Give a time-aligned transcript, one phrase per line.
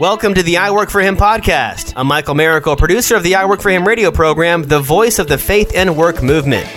[0.00, 1.92] Welcome to the I Work for Him podcast.
[1.94, 5.28] I'm Michael Miracle, producer of the I Work for Him radio program, the voice of
[5.28, 6.68] the faith and work movement.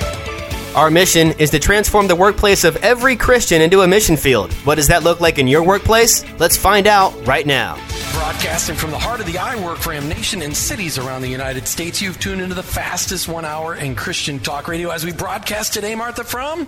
[0.76, 4.54] Our mission is to transform the workplace of every Christian into a mission field.
[4.66, 6.24] What does that look like in your workplace?
[6.40, 7.76] Let's find out right now.
[8.14, 11.28] Broadcasting from the heart of the I Work for Him nation and cities around the
[11.28, 15.12] United States, you've tuned into the fastest one hour in Christian talk radio as we
[15.12, 16.68] broadcast today, Martha, from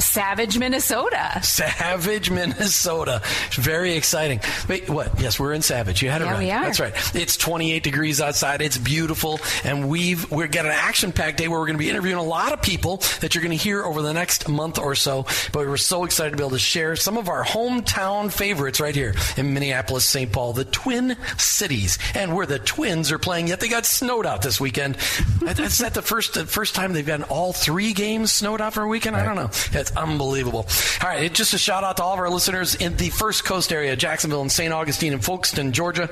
[0.00, 1.40] Savage, Minnesota.
[1.42, 3.22] Savage, Minnesota.
[3.52, 4.40] Very exciting.
[4.68, 5.20] Wait, what?
[5.20, 6.02] Yes, we're in Savage.
[6.02, 6.38] You had it Yeah, right.
[6.40, 6.64] we are.
[6.64, 6.94] That's right.
[7.14, 8.62] It's 28 degrees outside.
[8.62, 12.18] It's beautiful, and we've we've got an action-packed day where we're going to be interviewing
[12.18, 15.26] a lot of people that you're going to hear over the next month or so.
[15.52, 18.94] But we're so excited to be able to share some of our hometown favorites right
[18.94, 20.32] here in Minneapolis, St.
[20.32, 23.48] Paul, the Twin Cities, and where the Twins are playing.
[23.48, 24.96] Yet they got snowed out this weekend.
[25.42, 28.82] Is that the first the first time they've gotten all three games snowed out for
[28.82, 29.16] a weekend?
[29.16, 29.50] I don't know.
[29.96, 30.66] Unbelievable.
[31.02, 33.72] All right, just a shout out to all of our listeners in the First Coast
[33.72, 34.72] area, Jacksonville and St.
[34.72, 36.08] Augustine and Folkston, Georgia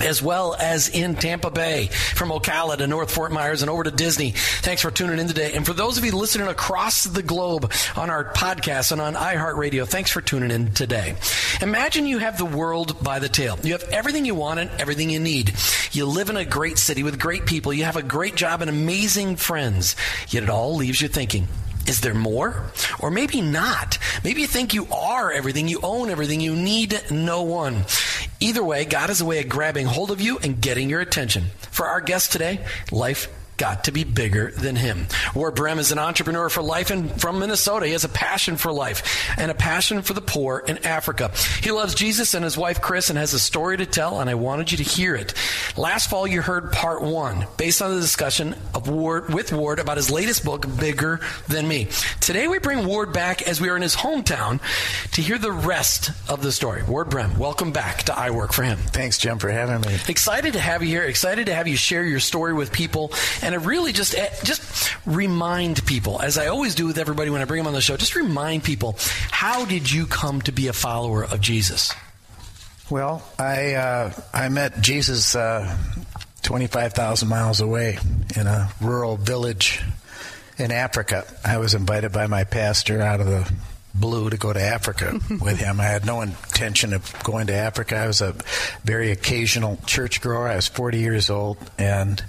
[0.00, 3.90] as well as in Tampa Bay, from Ocala to North Fort Myers and over to
[3.90, 4.32] Disney.
[4.32, 5.54] Thanks for tuning in today.
[5.54, 9.86] And for those of you listening across the globe on our podcast and on iHeartRadio,
[9.86, 11.16] thanks for tuning in today.
[11.60, 13.58] Imagine you have the world by the tail.
[13.62, 15.54] You have everything you want and everything you need.
[15.92, 17.72] You live in a great city with great people.
[17.72, 19.96] You have a great job and amazing friends.
[20.28, 21.48] Yet it all leaves you thinking,
[21.88, 22.64] is there more?
[23.00, 23.98] Or maybe not.
[24.22, 27.84] Maybe you think you are everything, you own everything, you need no one.
[28.40, 31.44] Either way, God is a way of grabbing hold of you and getting your attention.
[31.70, 33.28] For our guest today, life
[33.58, 35.06] got to be bigger than him.
[35.34, 37.86] Ward Brehm is an entrepreneur for life and from Minnesota.
[37.86, 41.30] He has a passion for life and a passion for the poor in Africa.
[41.62, 44.34] He loves Jesus and his wife Chris and has a story to tell, and I
[44.34, 45.34] wanted you to hear it.
[45.76, 49.96] Last fall, you heard part one, based on the discussion of Ward with Ward about
[49.96, 51.88] his latest book, Bigger Than Me.
[52.20, 54.60] Today, we bring Ward back as we are in his hometown
[55.12, 56.82] to hear the rest of the story.
[56.84, 58.78] Ward Brehm, welcome back to I Work for Him.
[58.78, 59.98] Thanks, Jim, for having me.
[60.08, 61.02] Excited to have you here.
[61.02, 64.96] Excited to have you share your story with people, and to really just eh, just
[65.06, 67.96] remind people, as I always do with everybody when I bring them on the show.
[67.96, 68.96] Just remind people,
[69.30, 71.92] how did you come to be a follower of Jesus?
[72.90, 75.76] Well, I uh, I met Jesus uh,
[76.42, 77.98] 25,000 miles away
[78.36, 79.82] in a rural village
[80.56, 81.26] in Africa.
[81.44, 83.52] I was invited by my pastor out of the
[83.94, 85.80] blue to go to Africa with him.
[85.80, 87.96] I had no intention of going to Africa.
[87.96, 88.34] I was a
[88.84, 90.48] very occasional church grower.
[90.48, 92.22] I was 40 years old and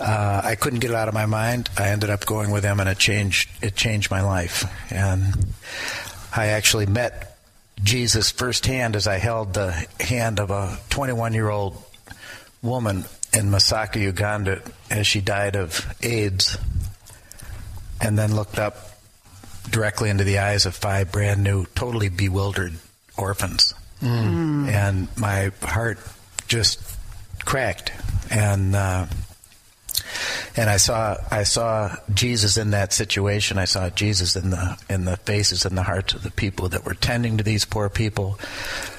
[0.00, 1.68] uh, I couldn't get it out of my mind.
[1.76, 3.50] I ended up going with him, and it changed.
[3.62, 4.64] It changed my life.
[4.92, 5.54] And
[6.34, 7.38] I actually met
[7.82, 11.82] Jesus firsthand as I held the hand of a 21 year old
[12.62, 16.56] woman in Masaka, Uganda, as she died of AIDS,
[18.00, 18.98] and then looked up
[19.70, 22.74] directly into the eyes of five brand new, totally bewildered
[23.16, 23.74] orphans.
[24.68, 25.98] And my heart
[26.46, 26.80] just
[27.44, 27.92] cracked.
[28.30, 29.06] And uh,
[30.56, 33.58] and I saw I saw Jesus in that situation.
[33.58, 36.84] I saw Jesus in the in the faces and the hearts of the people that
[36.84, 38.38] were tending to these poor people,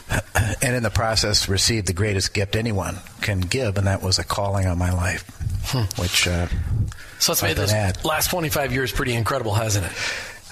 [0.61, 4.23] and in the process received the greatest gift anyone can give, and that was a
[4.23, 5.23] calling on my life,
[5.97, 6.47] which uh,
[7.19, 7.71] So it's made this
[8.05, 9.91] last 25 years pretty incredible, hasn't it?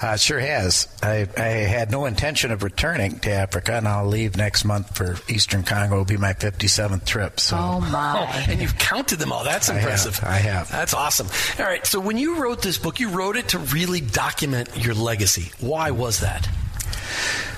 [0.00, 0.86] Uh, sure has.
[1.02, 5.16] I, I had no intention of returning to Africa, and I'll leave next month for
[5.28, 5.94] Eastern Congo.
[5.94, 7.40] It'll be my 57th trip.
[7.40, 8.20] So Oh my.
[8.20, 9.42] Oh, and you've counted them all.
[9.42, 9.82] That's I have.
[9.82, 10.20] impressive.
[10.22, 10.70] I have.
[10.70, 11.26] That's awesome.
[11.58, 11.84] All right.
[11.84, 15.50] So when you wrote this book, you wrote it to really document your legacy.
[15.58, 16.48] Why was that?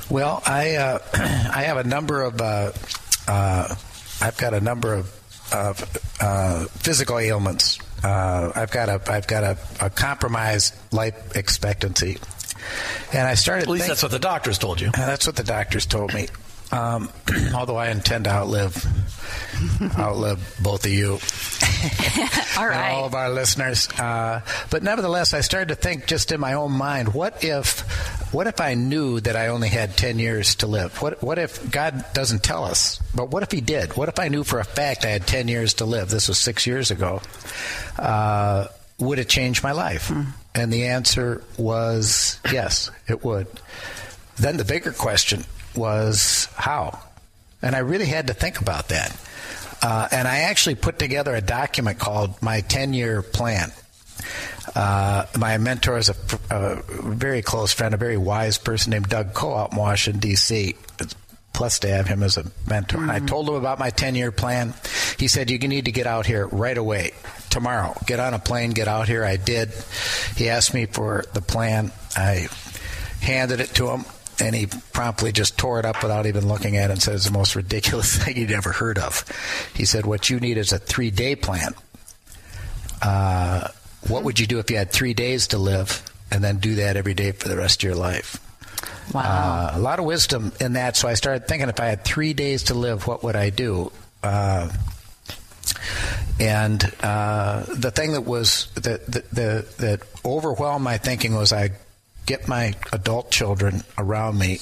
[0.08, 2.72] Well, I uh, I have a number of uh,
[3.28, 3.74] uh,
[4.22, 5.14] I've got a number of
[5.52, 5.82] of
[6.20, 7.78] uh, physical ailments.
[8.02, 12.18] Uh, I've got a I've got a, a compromised life expectancy,
[13.12, 13.62] and I started.
[13.64, 14.88] At least think- that's what the doctors told you.
[14.88, 16.28] Uh, That's what the doctors told me.
[16.72, 17.10] Um,
[17.54, 18.86] although I intend to outlive
[19.98, 21.14] outlive both of you
[22.56, 23.88] All and all of our listeners.
[23.98, 24.40] Uh,
[24.70, 27.82] but nevertheless, I started to think just in my own mind, what if,
[28.32, 31.00] what if I knew that I only had ten years to live?
[31.02, 33.00] What, what if God doesn't tell us?
[33.14, 33.96] But what if He did?
[33.96, 36.10] What if I knew for a fact I had ten years to live?
[36.10, 37.22] This was six years ago.
[37.98, 38.68] Uh,
[38.98, 40.10] would it change my life?
[40.54, 43.46] And the answer was yes, it would.
[44.36, 45.44] Then the bigger question
[45.74, 46.98] was how?
[47.62, 49.16] And I really had to think about that.
[49.82, 53.72] Uh, and I actually put together a document called My 10 Year Plan.
[54.74, 56.14] Uh, my mentor is a,
[56.50, 60.74] a very close friend, a very wise person named Doug Coe out in Washington, D.C.
[61.00, 61.14] It's
[61.52, 62.98] plus to have him as a mentor.
[62.98, 64.74] And I told him about my 10 year plan.
[65.18, 67.12] He said, You need to get out here right away,
[67.50, 67.94] tomorrow.
[68.06, 69.24] Get on a plane, get out here.
[69.24, 69.70] I did.
[70.36, 71.92] He asked me for the plan.
[72.16, 72.48] I
[73.20, 74.04] handed it to him.
[74.40, 77.26] and he promptly just tore it up without even looking at it and said it's
[77.26, 79.24] the most ridiculous thing he'd ever heard of.
[79.74, 81.74] He said, What you need is a three day plan.
[83.02, 83.68] Uh,
[84.08, 86.96] what would you do if you had three days to live and then do that
[86.96, 88.38] every day for the rest of your life?
[89.12, 89.20] Wow.
[89.22, 90.96] Uh, a lot of wisdom in that.
[90.96, 93.90] So I started thinking if I had three days to live, what would I do?
[94.22, 94.70] Uh,
[96.38, 101.70] and uh, the thing that was that, that, that, that overwhelmed my thinking was I
[102.26, 104.58] get my adult children around me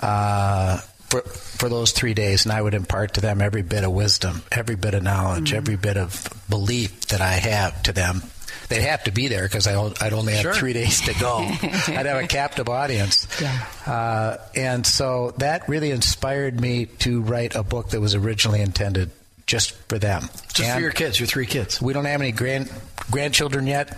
[0.00, 0.78] uh,
[1.08, 4.42] for for those three days, and I would impart to them every bit of wisdom,
[4.52, 5.56] every bit of knowledge, Mm-hmm.
[5.56, 8.22] every bit of belief that I have to them.
[8.68, 10.54] They'd have to be there because I'd only have Sure.
[10.54, 11.38] three days to go.
[11.62, 13.26] I'd have a captive audience.
[13.40, 13.66] Yeah.
[13.86, 19.10] Uh, and so that really inspired me to write a book that was originally intended
[19.46, 20.28] just for them.
[20.52, 21.80] Just for your kids, your three kids.
[21.80, 22.70] We don't have any grand
[23.10, 23.96] grandchildren yet,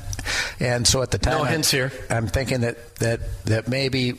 [0.61, 1.91] and so at the time, No I- hints here.
[2.11, 4.19] I'm thinking that that that maybe.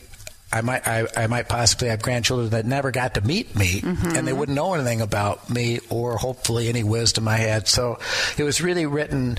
[0.52, 4.26] I might, I, I might possibly have grandchildren that never got to meet me, and
[4.26, 7.68] they wouldn't know anything about me, or hopefully any wisdom I had.
[7.68, 8.00] So,
[8.36, 9.38] it was really written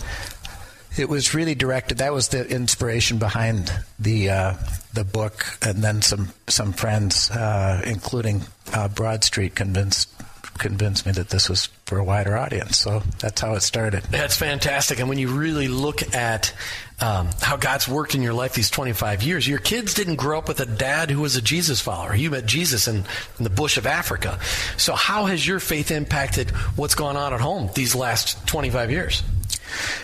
[0.97, 1.99] it was really directed.
[1.99, 4.53] That was the inspiration behind the uh,
[4.93, 8.41] the book, and then some some friends, uh, including
[8.73, 10.09] uh, Broad Street, convinced
[10.57, 12.77] convinced me that this was for a wider audience.
[12.77, 14.03] So that's how it started.
[14.03, 14.99] That's fantastic.
[14.99, 16.53] And when you really look at
[16.99, 20.47] um, how God's worked in your life these 25 years, your kids didn't grow up
[20.47, 22.13] with a dad who was a Jesus follower.
[22.13, 22.97] You met Jesus in,
[23.37, 24.39] in the bush of Africa.
[24.77, 29.23] So, how has your faith impacted what's gone on at home these last 25 years?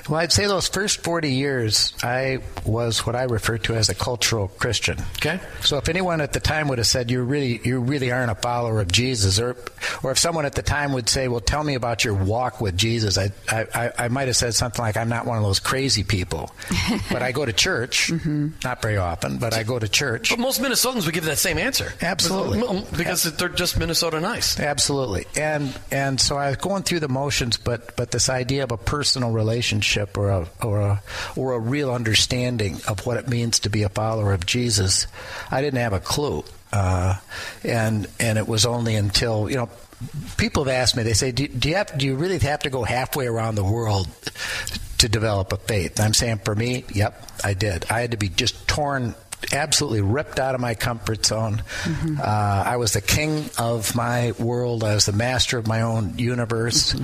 [0.09, 3.95] Well, I'd say those first 40 years, I was what I refer to as a
[3.95, 4.97] cultural Christian.
[5.17, 5.39] Okay.
[5.61, 8.35] So if anyone at the time would have said you really you really aren't a
[8.35, 9.55] follower of Jesus, or
[10.03, 12.77] or if someone at the time would say, "Well, tell me about your walk with
[12.77, 15.59] Jesus," I I, I- I might have said something like, "I'm not one of those
[15.59, 16.51] crazy people,
[17.11, 18.49] but I go to church, mm-hmm.
[18.63, 21.57] not very often, but I go to church." But most Minnesotans would give that same
[21.57, 21.93] answer.
[22.01, 22.85] Absolutely.
[22.97, 24.59] Because they're just Minnesota nice.
[24.59, 28.71] Absolutely, and and so I was going through the motions, but but this idea of
[28.71, 29.56] a personal relationship
[30.17, 31.03] or a or a
[31.35, 35.07] or a real understanding of what it means to be a follower of Jesus,
[35.51, 37.15] I didn't have a clue, uh,
[37.63, 39.69] and and it was only until you know.
[40.37, 41.01] People have asked me.
[41.01, 41.97] They say, do, "Do you have?
[41.97, 44.07] Do you really have to go halfway around the world
[44.99, 47.87] to develop a faith?" I'm saying, for me, yep, I did.
[47.89, 49.15] I had to be just torn
[49.51, 51.63] absolutely ripped out of my comfort zone.
[52.19, 54.83] Uh, I was the king of my world.
[54.83, 56.95] I was the master of my own universe,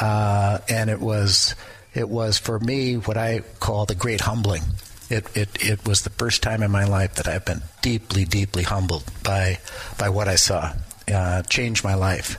[0.00, 1.54] uh, and it was
[1.94, 4.62] it was for me what I call the great humbling.
[5.10, 8.62] It, it it was the first time in my life that I've been deeply deeply
[8.62, 9.58] humbled by
[9.98, 10.72] by what I saw.
[11.12, 12.38] Uh, changed my life.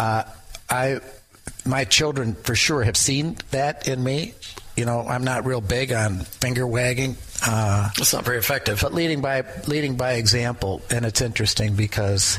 [0.00, 0.24] Uh,
[0.68, 1.00] I
[1.64, 4.34] my children for sure have seen that in me.
[4.76, 7.16] You know, I'm not real big on finger wagging.
[7.46, 8.80] Uh, That's not very effective.
[8.82, 12.38] but leading by leading by example, and it's interesting because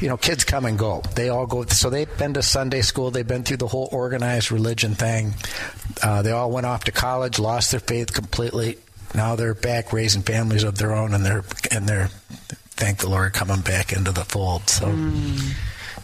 [0.00, 1.02] you know kids come and go.
[1.14, 1.64] They all go.
[1.66, 3.10] So they've been to Sunday school.
[3.10, 5.34] They've been through the whole organized religion thing.
[6.02, 8.78] Uh, they all went off to college, lost their faith completely.
[9.14, 12.08] Now they're back raising families of their own, and they're and they're
[12.76, 14.68] thank the Lord coming back into the fold.
[14.68, 14.94] So.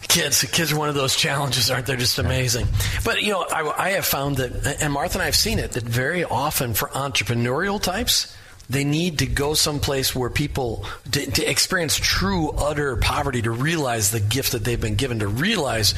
[0.07, 1.95] Kids, kids are one of those challenges, aren't they?
[1.95, 2.67] Just amazing.
[3.05, 5.71] But you know, I, I have found that, and Martha and I have seen it,
[5.71, 8.35] that very often for entrepreneurial types,
[8.69, 14.11] they need to go someplace where people to, to experience true, utter poverty to realize
[14.11, 15.95] the gift that they've been given, to realize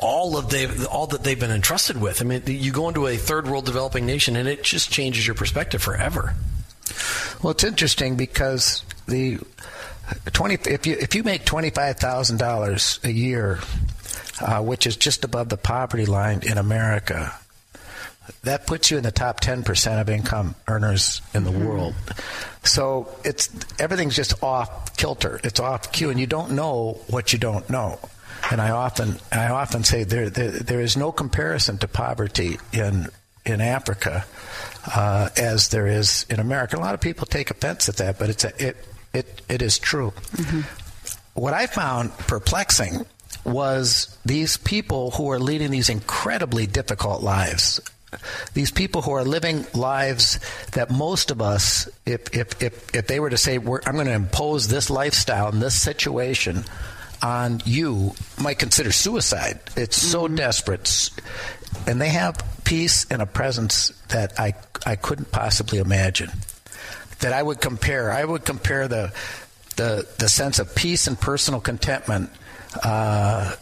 [0.00, 2.20] all of they all that they've been entrusted with.
[2.20, 5.34] I mean, you go into a third world developing nation, and it just changes your
[5.34, 6.34] perspective forever.
[7.42, 9.38] Well, it's interesting because the
[10.32, 13.60] twenty if you if you make twenty five thousand dollars a year,
[14.40, 17.34] uh, which is just above the poverty line in America,
[18.42, 21.94] that puts you in the top ten percent of income earners in the world.
[22.64, 25.40] So it's everything's just off kilter.
[25.44, 27.98] It's off cue, and you don't know what you don't know.
[28.50, 33.08] And I often I often say there there, there is no comparison to poverty in
[33.44, 34.24] in Africa
[34.94, 36.76] uh, as there is in America.
[36.76, 38.76] A lot of people take offense at that, but it's a, it
[39.12, 40.12] it it is true.
[41.34, 43.04] What I found perplexing
[43.44, 47.80] was these people who are leading these incredibly difficult lives.
[48.54, 50.40] These people who are living lives
[50.72, 54.06] that most of us, if if if, if they were to say, We're, "I'm going
[54.06, 56.64] to impose this lifestyle and this situation,"
[57.22, 59.58] on you might consider suicide.
[59.76, 61.10] It's so desperate.
[61.86, 64.54] And they have peace and a presence that I,
[64.84, 66.30] I couldn't possibly imagine.
[67.20, 68.12] That I would compare.
[68.12, 69.12] I would compare the,
[69.76, 72.30] the, the sense of peace and personal contentment
[72.82, 73.54] uh,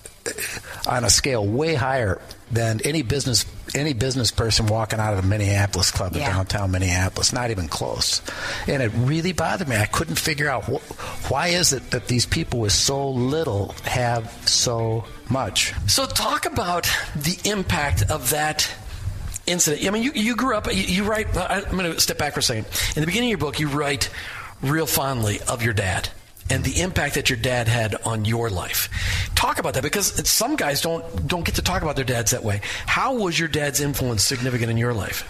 [0.86, 2.20] on a scale way higher
[2.50, 6.30] than any business any business person walking out of the Minneapolis club in Yeah.
[6.32, 8.22] downtown Minneapolis, not even close.
[8.66, 9.76] And it really bothered me.
[9.76, 14.32] I couldn't figure out wh- why is it that these people with so little have
[14.46, 15.72] so much.
[15.86, 18.68] So, talk about the impact of that
[19.46, 19.84] incident.
[19.86, 22.34] I mean, you, you grew up, you, you write, I- I'm going to step back
[22.34, 22.66] for a second.
[22.96, 24.08] In the beginning of your book, you write
[24.62, 26.08] real fondly of your dad
[26.50, 28.88] and the impact that your dad had on your life.
[29.34, 32.44] Talk about that because some guys don't don't get to talk about their dads that
[32.44, 32.60] way.
[32.86, 35.24] How was your dad's influence significant in your life?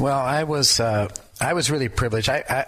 [0.00, 1.08] Well, I was uh,
[1.40, 2.28] I was really privileged.
[2.28, 2.66] I, I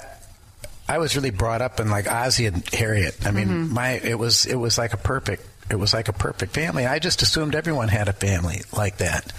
[0.89, 3.27] I was really brought up in like Ozzie and Harriet.
[3.27, 6.53] I mean, my it was it was like a perfect it was like a perfect
[6.53, 6.87] family.
[6.87, 9.33] I just assumed everyone had a family like that,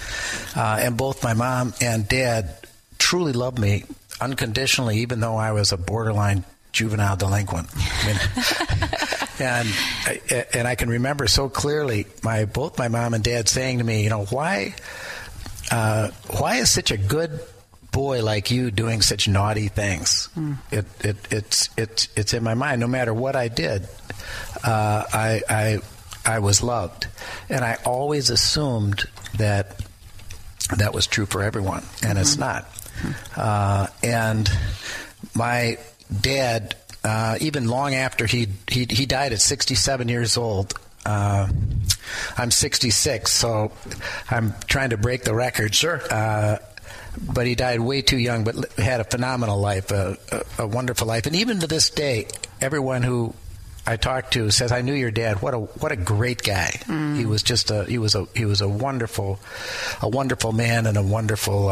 [0.56, 2.56] uh, and both my mom and dad
[2.98, 3.86] truly loved me
[4.20, 6.44] unconditionally, even though I was a borderline
[6.76, 7.70] juvenile delinquent.
[7.76, 8.18] I mean,
[9.40, 9.68] and
[10.06, 13.84] I, and I can remember so clearly my both my mom and dad saying to
[13.84, 14.76] me, you know, why
[15.72, 17.40] uh, why is such a good
[17.92, 20.30] boy like you doing such naughty things?
[20.70, 22.82] It, it it's it's it's in my mind.
[22.82, 23.88] No matter what I did,
[24.64, 25.80] uh, I I
[26.26, 27.08] I was loved,
[27.50, 29.06] and I always assumed
[29.38, 29.80] that
[30.78, 32.68] that was true for everyone, and it's not.
[33.36, 34.50] Uh, and
[35.36, 35.78] my
[36.22, 40.74] dad, uh, even long after he he he died at 67 years old.
[41.06, 41.48] Uh,
[42.38, 43.72] I'm 66, so
[44.30, 45.76] I'm trying to break the record.
[45.76, 46.02] Sure.
[46.10, 46.58] Uh,
[47.22, 51.08] but he died way too young, but had a phenomenal life, a, a, a wonderful
[51.08, 52.28] life, and even to this day,
[52.60, 53.34] everyone who
[53.88, 55.42] I talked to says, "I knew your dad.
[55.42, 56.72] What a what a great guy.
[57.16, 59.40] He was just a he was a he was a wonderful,
[60.02, 61.70] a wonderful man and a wonderful."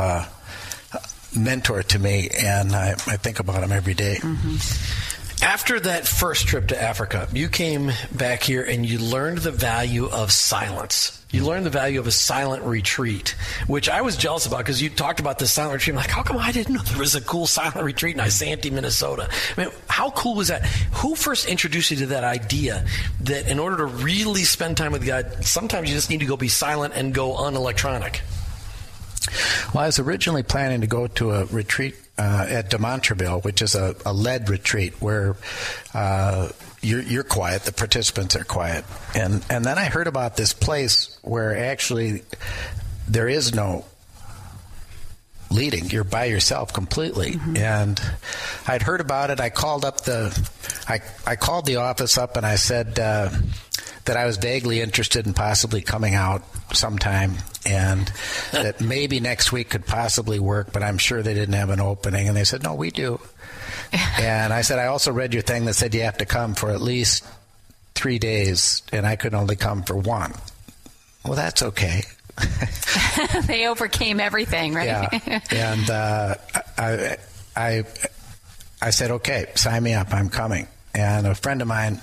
[1.36, 4.18] Mentor to me, and I, I think about him every day.
[4.22, 5.44] Mm-hmm.
[5.44, 10.08] After that first trip to Africa, you came back here and you learned the value
[10.08, 11.22] of silence.
[11.32, 13.36] You learned the value of a silent retreat,
[13.68, 15.96] which I was jealous about because you talked about this silent retreat.
[15.96, 18.72] I'm like, how come I didn't know there was a cool silent retreat in Isanti,
[18.72, 19.28] Minnesota?
[19.58, 20.66] I mean, how cool was that?
[20.94, 22.86] Who first introduced you to that idea
[23.22, 26.38] that in order to really spend time with God, sometimes you just need to go
[26.38, 28.22] be silent and go unelectronic?
[29.74, 33.62] Well, I was originally planning to go to a retreat uh, at De Montreville, which
[33.62, 35.36] is a, a lead retreat where
[35.94, 36.50] uh,
[36.82, 38.86] you're, you're quiet, the participants are quiet,
[39.16, 42.24] and and then I heard about this place where actually
[43.08, 43.86] there is no
[45.54, 45.90] leading.
[45.90, 47.40] You're by yourself completely.
[47.56, 48.02] And
[48.68, 49.40] I'd heard about it.
[49.40, 50.50] I called up the,
[50.88, 53.30] I, I called the office up and I said uh,
[54.06, 58.12] that I was vaguely interested in possibly coming out sometime and
[58.52, 62.28] that maybe next week could possibly work, but I'm sure they didn't have an opening.
[62.28, 63.20] And they said, no, we do.
[64.20, 66.72] and I said, I also read your thing that said you have to come for
[66.72, 67.26] at least
[67.96, 70.34] three days, and I could only come for one.
[71.24, 72.04] Well, that's okay.
[73.46, 74.88] they overcame everything, right?
[74.88, 76.36] Yeah, and uh,
[76.78, 77.18] I,
[77.56, 77.84] I,
[78.82, 80.14] I said, okay, sign me up.
[80.14, 80.68] I'm coming.
[80.96, 82.02] And a friend of mine,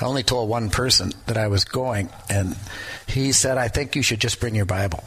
[0.00, 2.56] I only told one person that I was going, and
[3.06, 5.04] he said, I think you should just bring your Bible.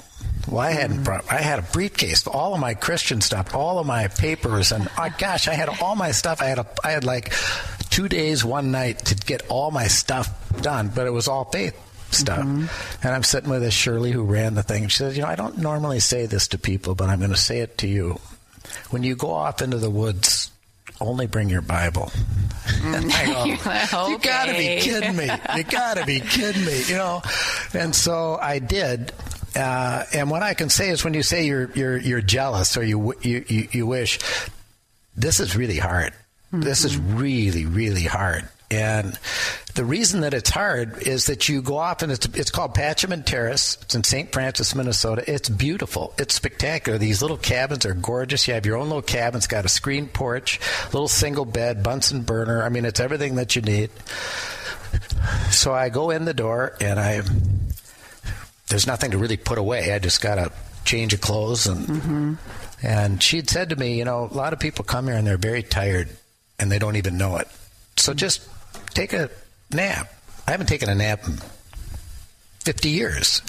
[0.47, 1.03] Well, I hadn't mm.
[1.03, 1.31] brought.
[1.31, 5.09] I had a briefcase, all of my Christian stuff, all of my papers, and oh,
[5.17, 6.41] gosh, I had all my stuff.
[6.41, 7.33] I had a, I had like
[7.89, 10.29] two days, one night to get all my stuff
[10.61, 11.79] done, but it was all faith
[12.13, 12.39] stuff.
[12.39, 13.05] Mm-hmm.
[13.05, 14.83] And I'm sitting with this Shirley who ran the thing.
[14.83, 17.31] And she says, "You know, I don't normally say this to people, but I'm going
[17.31, 18.19] to say it to you.
[18.89, 20.51] When you go off into the woods,
[21.03, 22.11] only bring your Bible."
[22.85, 25.29] I go, You're You got to be kidding me!
[25.55, 26.83] You got to be kidding me!
[26.87, 27.21] You know.
[27.73, 29.11] And so I did.
[29.55, 32.83] Uh, and what I can say is, when you say you're you're you're jealous or
[32.83, 34.19] you you you, you wish,
[35.15, 36.13] this is really hard.
[36.51, 38.47] This is really really hard.
[38.71, 39.17] And
[39.75, 43.11] the reason that it's hard is that you go off and it's, it's called Pacem
[43.11, 43.77] in Terris.
[43.81, 44.31] It's in St.
[44.31, 45.23] Francis, Minnesota.
[45.27, 46.13] It's beautiful.
[46.17, 46.97] It's spectacular.
[46.97, 48.47] These little cabins are gorgeous.
[48.47, 49.37] You have your own little cabin.
[49.37, 52.63] It's got a screen porch, little single bed, Bunsen burner.
[52.63, 53.91] I mean, it's everything that you need.
[55.51, 57.21] So I go in the door and I,
[58.69, 59.93] there's nothing to really put away.
[59.93, 60.51] I just got a
[60.85, 62.33] change of clothes and, mm-hmm.
[62.81, 65.37] and she'd said to me, you know, a lot of people come here and they're
[65.37, 66.09] very tired
[66.59, 67.47] and they don't even know it.
[67.97, 68.17] So mm-hmm.
[68.17, 68.47] just
[68.93, 69.29] take a
[69.71, 70.13] nap.
[70.47, 71.37] I haven't taken a nap in
[72.61, 73.41] 50 years.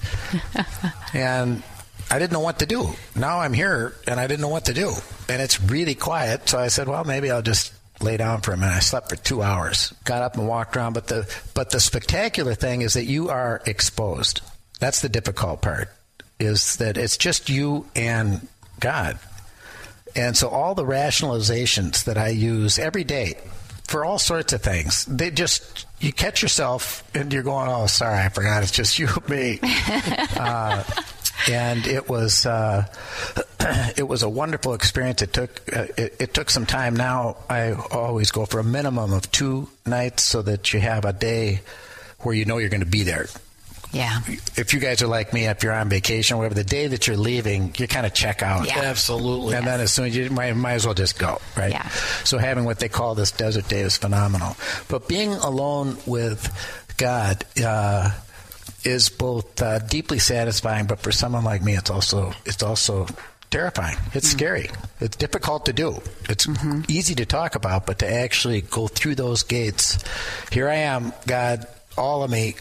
[1.14, 1.62] and
[2.10, 2.90] I didn't know what to do.
[3.16, 4.92] Now I'm here and I didn't know what to do.
[5.28, 6.48] And it's really quiet.
[6.48, 8.74] So I said, well, maybe I'll just lay down for a minute.
[8.74, 10.92] I slept for two hours, got up and walked around.
[10.92, 14.40] But the, but the spectacular thing is that you are exposed.
[14.80, 15.90] That's the difficult part,
[16.38, 18.46] is that it's just you and
[18.80, 19.18] God.
[20.16, 23.34] And so all the rationalizations that I use every day
[23.84, 28.18] for all sorts of things, they just you catch yourself and you're going, "Oh, sorry,
[28.18, 28.62] I forgot.
[28.62, 29.58] It's just you and me."
[30.36, 30.82] uh,
[31.48, 32.86] and it was uh,
[33.96, 35.22] it was a wonderful experience.
[35.22, 36.96] It took uh, it, it, took some time.
[36.96, 41.12] Now I always go for a minimum of two nights so that you have a
[41.12, 41.60] day
[42.20, 43.26] where you know you're going to be there.
[43.94, 44.20] Yeah.
[44.56, 47.06] If you guys are like me, if you're on vacation, or whatever, the day that
[47.06, 48.66] you're leaving, you kind of check out.
[48.66, 48.80] Yeah.
[48.80, 49.54] Absolutely.
[49.54, 51.70] And then as soon as you might, might as well just go, right?
[51.70, 51.88] Yeah.
[52.24, 54.56] So having what they call this desert day is phenomenal.
[54.88, 56.50] But being alone with
[56.96, 58.10] God uh,
[58.84, 63.06] is both uh, deeply satisfying, but for someone like me, it's also it's also
[63.50, 63.96] terrifying.
[64.12, 64.38] It's mm-hmm.
[64.38, 64.70] scary.
[65.00, 66.00] It's difficult to do.
[66.28, 66.82] It's mm-hmm.
[66.88, 70.02] easy to talk about, but to actually go through those gates.
[70.50, 72.56] Here I am, God, all of me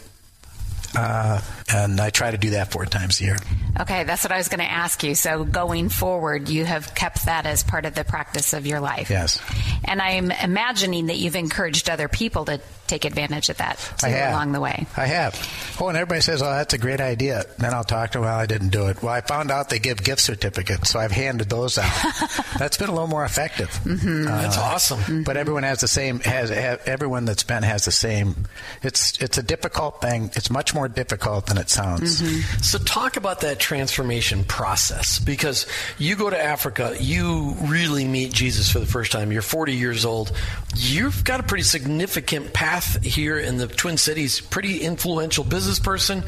[0.95, 1.41] uh,
[1.73, 3.37] and I try to do that four times a year.
[3.79, 5.15] Okay, that's what I was going to ask you.
[5.15, 9.09] So going forward, you have kept that as part of the practice of your life.
[9.09, 9.41] Yes.
[9.85, 14.51] And I'm imagining that you've encouraged other people to take advantage of that too, along
[14.51, 14.85] the way.
[14.95, 15.33] I have.
[15.79, 18.25] Oh, and everybody says, "Oh, that's a great idea." Then I'll talk to them.
[18.25, 19.01] Well, I didn't do it.
[19.01, 21.91] Well, I found out they give gift certificates, so I've handed those out.
[22.59, 23.69] that's been a little more effective.
[23.69, 24.27] Mm-hmm.
[24.27, 24.99] Uh, that's awesome.
[24.99, 25.23] Mm-hmm.
[25.23, 26.19] But everyone has the same.
[26.21, 28.45] Has, has everyone that's been has the same.
[28.81, 30.31] It's it's a difficult thing.
[30.35, 32.21] It's much more difficult than it sounds.
[32.21, 32.61] Mm-hmm.
[32.61, 38.71] So talk about that transformation process because you go to Africa, you really meet Jesus
[38.71, 39.31] for the first time.
[39.31, 40.31] You're 40 years old.
[40.75, 44.41] You've got a pretty significant path here in the Twin Cities.
[44.41, 46.23] Pretty influential business person.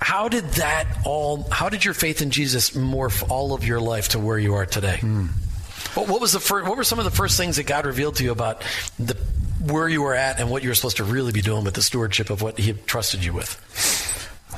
[0.00, 1.48] How did that all?
[1.50, 4.66] How did your faith in Jesus morph all of your life to where you are
[4.66, 4.98] today?
[5.00, 5.28] Mm.
[5.94, 8.16] What, what was the first, What were some of the first things that God revealed
[8.16, 8.62] to you about
[8.98, 9.16] the
[9.70, 11.82] where you were at and what you were supposed to really be doing with the
[11.82, 13.60] stewardship of what He trusted you with?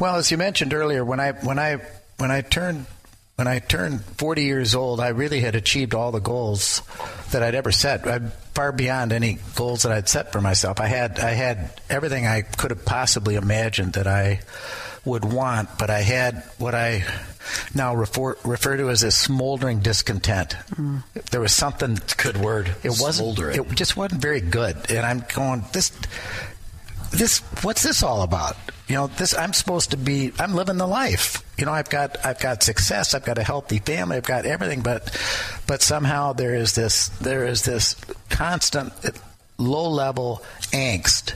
[0.01, 1.79] Well, as you mentioned earlier, when I when I
[2.19, 2.87] when I turned
[3.37, 6.83] when I turned 40 years old, I really had achieved all the goals
[7.33, 8.07] that I'd ever set.
[8.07, 10.81] I'm far beyond any goals that I'd set for myself.
[10.81, 14.41] I had I had everything I could have possibly imagined that I
[15.07, 17.05] would want, but I had what I
[17.75, 20.57] now refer, refer to as a smoldering discontent.
[20.75, 21.03] Mm.
[21.31, 21.93] There was something.
[21.93, 22.75] It's a good word.
[22.83, 23.39] It wasn't.
[23.39, 25.91] It just wasn't very good, and I'm going this.
[27.13, 28.57] This what's this all about?
[28.89, 32.25] you know this i'm supposed to be i'm living the life you know i've got
[32.25, 35.17] i've got success i've got a healthy family i've got everything but
[35.67, 37.97] but somehow there is this there is this
[38.31, 38.93] constant
[39.59, 40.43] low level
[40.73, 41.35] angst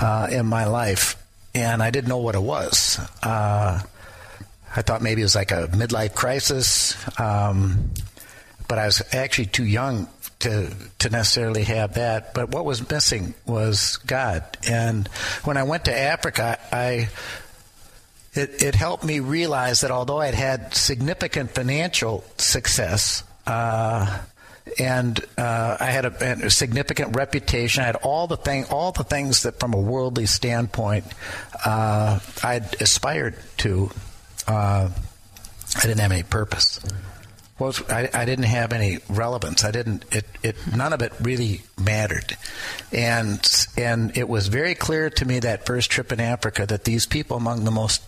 [0.00, 1.16] uh, in my life
[1.56, 3.80] and i didn't know what it was uh,
[4.76, 7.90] i thought maybe it was like a midlife crisis um,
[8.68, 12.34] but i was actually too young to to necessarily have that.
[12.34, 14.44] But what was missing was God.
[14.68, 15.08] And
[15.44, 17.08] when I went to Africa, I
[18.34, 24.18] it, it helped me realize that although I'd had significant financial success, uh,
[24.78, 27.82] and uh, I had a, a, significant reputation.
[27.82, 31.06] I had all the thing, all the things that, from a worldly standpoint,
[31.64, 33.90] uh, I'd aspired to.
[34.46, 34.90] Uh,
[35.76, 36.80] I didn't have any purpose.
[37.58, 39.64] Well, I, I didn't have any relevance.
[39.64, 40.04] I didn't.
[40.12, 40.56] It, it.
[40.74, 42.36] None of it really mattered,
[42.92, 47.06] and and it was very clear to me that first trip in Africa that these
[47.06, 48.02] people, among the most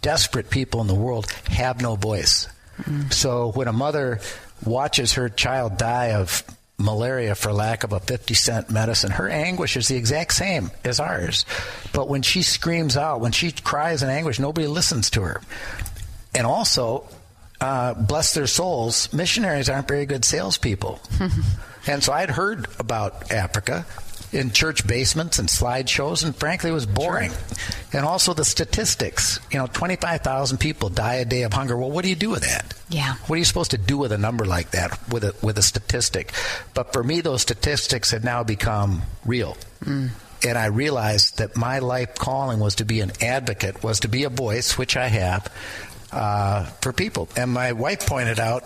[0.00, 2.46] desperate people in the world, have no voice.
[2.82, 3.12] Mm.
[3.12, 4.20] So when a mother
[4.64, 6.42] watches her child die of
[6.78, 9.10] malaria for lack of a 50 cent medicine.
[9.10, 11.44] Her anguish is the exact same as ours.
[11.92, 15.40] But when she screams out, when she cries in anguish, nobody listens to her.
[16.34, 17.08] And also,
[17.60, 21.00] uh, bless their souls, missionaries aren't very good salespeople.
[21.86, 23.84] and so I'd heard about Africa
[24.32, 27.30] in church basements and slideshows, and frankly, it was boring.
[27.30, 27.68] Sure.
[27.92, 29.40] And also the statistics.
[29.50, 31.76] You know, 25,000 people die a day of hunger.
[31.76, 32.74] Well, what do you do with that?
[32.90, 33.14] Yeah.
[33.26, 35.62] What are you supposed to do with a number like that, with a, with a
[35.62, 36.32] statistic?
[36.74, 39.56] But for me, those statistics had now become real.
[39.82, 40.10] Mm.
[40.46, 44.24] And I realized that my life calling was to be an advocate, was to be
[44.24, 45.52] a voice, which I have,
[46.12, 47.28] uh, for people.
[47.36, 48.64] And my wife pointed out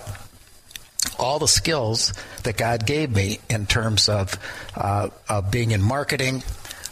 [1.18, 2.12] all the skills
[2.44, 4.38] that God gave me in terms of,
[4.76, 6.42] uh, of being in marketing,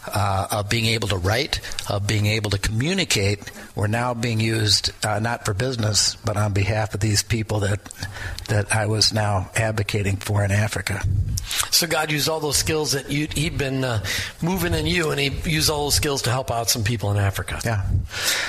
[0.06, 4.92] uh, of being able to write, of being able to communicate, were now being used
[5.04, 7.80] uh, not for business, but on behalf of these people that
[8.48, 11.02] that I was now advocating for in Africa.
[11.70, 14.04] So God used all those skills that you, He'd been uh,
[14.42, 17.16] moving in you, and He used all those skills to help out some people in
[17.16, 17.60] Africa.
[17.64, 17.86] Yeah.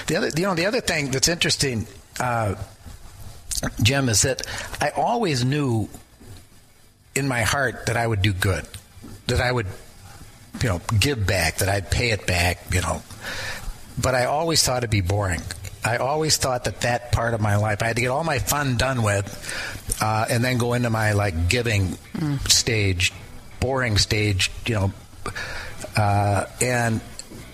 [0.08, 1.88] The other, you know, the other thing that's interesting,
[2.20, 2.56] uh,
[3.82, 4.46] Jim, is that
[4.80, 5.90] I always knew
[7.16, 8.66] in my heart that I would do good,
[9.28, 9.68] that I would
[10.62, 13.02] you know, give back, that I'd pay it back, you know.
[14.02, 15.42] But I always thought it'd be boring.
[15.84, 18.40] I always thought that that part of my life, I had to get all my
[18.40, 22.48] fun done with, uh, and then go into my like giving mm.
[22.50, 23.12] stage,
[23.60, 24.94] boring stage, you know.
[25.96, 27.02] Uh, and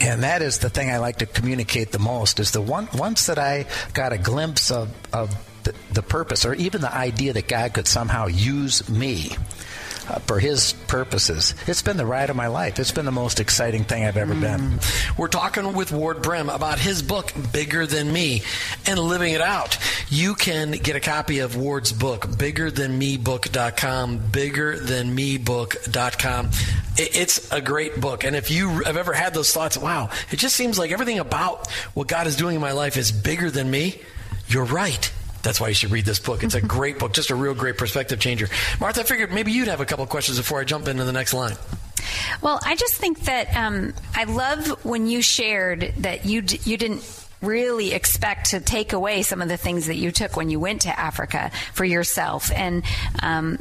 [0.01, 2.39] and that is the thing I like to communicate the most.
[2.39, 6.81] Is the one once that I got a glimpse of of the, purpose, or even
[6.81, 9.31] the idea that God could somehow use me
[10.07, 11.55] uh, for His purposes.
[11.67, 12.77] It's been the ride of my life.
[12.79, 14.79] It's been the most exciting thing I've ever been.
[15.17, 18.43] We're talking with Ward Brehm about his book, Bigger Than Me,
[18.85, 19.77] and living it out.
[20.09, 26.49] You can get a copy of Ward's book, biggerthanmebook.com, biggerthanmebook.com.
[26.99, 28.23] It's a great book.
[28.23, 31.69] And if you have ever had those thoughts, wow, it just seems like everything about
[31.93, 34.01] what God is doing in my life is bigger than me,
[34.47, 35.11] you're right.
[35.43, 36.43] That's why you should read this book.
[36.43, 38.47] It's a great book, just a real great perspective changer.
[38.79, 41.33] Martha, I figured maybe you'd have a couple questions before I jump into the next
[41.33, 41.55] line.
[42.41, 46.77] Well, I just think that um, I love when you shared that you d- you
[46.77, 47.03] didn't
[47.41, 50.81] really expect to take away some of the things that you took when you went
[50.81, 52.83] to Africa for yourself, and
[53.21, 53.59] um,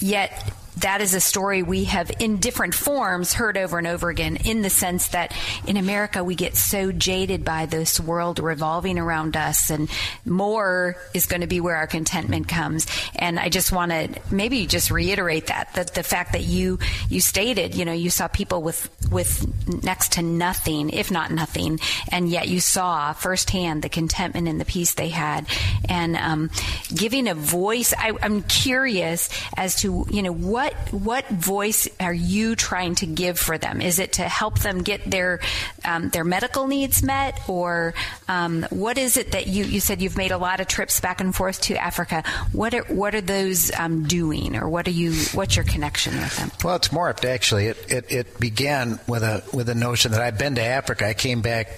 [0.00, 4.36] yet that is a story we have in different forms heard over and over again
[4.36, 5.34] in the sense that
[5.66, 9.88] in America we get so jaded by this world revolving around us and
[10.26, 12.86] more is going to be where our contentment comes.
[13.14, 17.20] And I just want to maybe just reiterate that that the fact that you you
[17.20, 21.80] stated you know you saw people with with next to nothing if not nothing
[22.12, 25.46] and yet you saw firsthand the contentment and the peace they had.
[25.88, 26.50] And um,
[26.94, 32.56] giving a voice I, I'm curious as to you know what what voice are you
[32.56, 33.80] trying to give for them?
[33.80, 35.40] Is it to help them get their
[35.84, 37.94] um, their medical needs met, or
[38.28, 41.20] um, what is it that you you said you've made a lot of trips back
[41.20, 42.22] and forth to Africa?
[42.52, 46.36] What are what are those um, doing, or what are you what's your connection with
[46.36, 46.50] them?
[46.64, 47.66] Well, it's morphed actually.
[47.66, 51.06] It, it it began with a with a notion that I'd been to Africa.
[51.06, 51.68] I came back.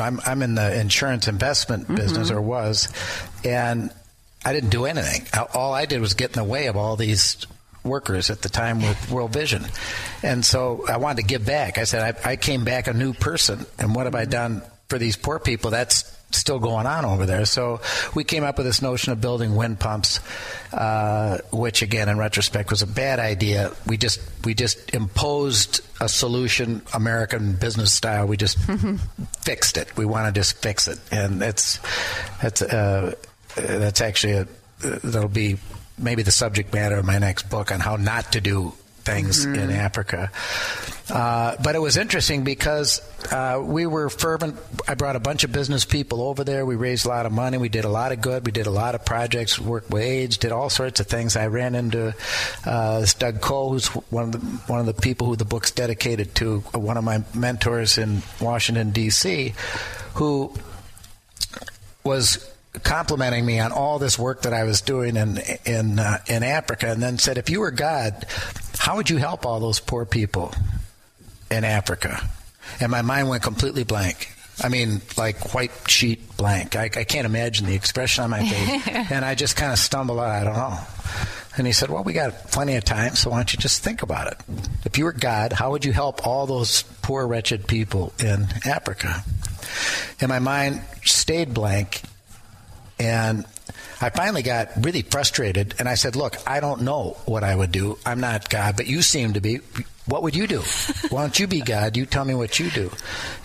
[0.00, 2.88] I'm I'm in the insurance investment business, or was,
[3.44, 3.90] and
[4.44, 5.26] I didn't do anything.
[5.54, 7.46] All I did was get in the way of all these
[7.84, 9.64] workers at the time with World Vision.
[10.22, 11.78] And so I wanted to give back.
[11.78, 13.66] I said, I, I came back a new person.
[13.78, 15.70] And what have I done for these poor people?
[15.70, 17.44] That's still going on over there.
[17.44, 17.80] So
[18.14, 20.20] we came up with this notion of building wind pumps,
[20.72, 23.72] uh, which again, in retrospect, was a bad idea.
[23.86, 28.26] We just we just imposed a solution, American business style.
[28.26, 28.58] We just
[29.42, 29.96] fixed it.
[29.96, 31.78] We want to just fix it, and it's
[32.42, 33.14] that's uh,
[33.56, 34.48] that's actually a
[34.80, 35.56] that'll be
[35.98, 38.72] maybe the subject matter of my next book on how not to do
[39.04, 40.30] things in Africa.
[41.10, 44.56] Uh, but it was interesting because uh, we were fervent.
[44.88, 46.64] I brought a bunch of business people over there.
[46.64, 47.58] We raised a lot of money.
[47.58, 48.46] We did a lot of good.
[48.46, 51.36] We did a lot of projects, worked with AIDS, did all sorts of things.
[51.36, 52.14] I ran into
[52.64, 54.38] uh, Doug Coe, who's one of the
[54.72, 58.90] one of the people who the book's dedicated to, one of my mentors in Washington
[58.90, 59.54] D.C.,
[60.14, 60.54] who
[62.02, 66.42] was complimenting me on all this work that I was doing in in uh, in
[66.42, 68.26] Africa, and then said, "If you were God,
[68.78, 70.54] how would you help all those poor people
[71.50, 72.28] in Africa?"
[72.80, 74.30] And my mind went completely blank.
[74.62, 76.76] I mean, like white sheet blank.
[76.76, 80.18] I, I can't imagine the expression on my face, and I just kind of stumbled
[80.18, 80.28] out.
[80.28, 80.78] I don't know.
[81.56, 84.02] And he said, "Well, we got plenty of time, so why don't you just think
[84.02, 84.38] about it?
[84.84, 89.22] If you were God, how would you help all those poor, wretched people in Africa?"
[90.20, 92.02] And my mind stayed blank,
[92.98, 93.44] and
[94.00, 97.72] I finally got really frustrated and I said, Look, I don't know what I would
[97.72, 97.98] do.
[98.04, 99.60] I'm not God, but you seem to be.
[100.06, 100.60] What would you do?
[101.08, 101.96] Why don't you be God?
[101.96, 102.90] You tell me what you do.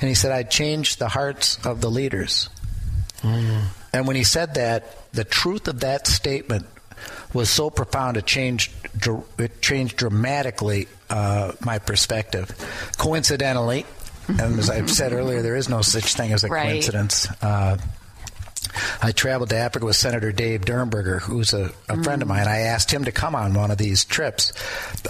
[0.01, 2.49] And he said, I'd change the hearts of the leaders.
[3.23, 6.65] And when he said that, the truth of that statement
[7.33, 8.71] was so profound it changed
[9.37, 12.49] it changed dramatically uh, my perspective.
[12.97, 13.85] Coincidentally,
[14.27, 16.63] and as I've said earlier, there is no such thing as a Right.
[16.71, 17.27] coincidence.
[17.41, 17.77] Uh,
[19.01, 22.47] I traveled to Africa with Senator Dave Durenberger, who's a, a friend of mine.
[22.47, 24.53] I asked him to come on one of these trips.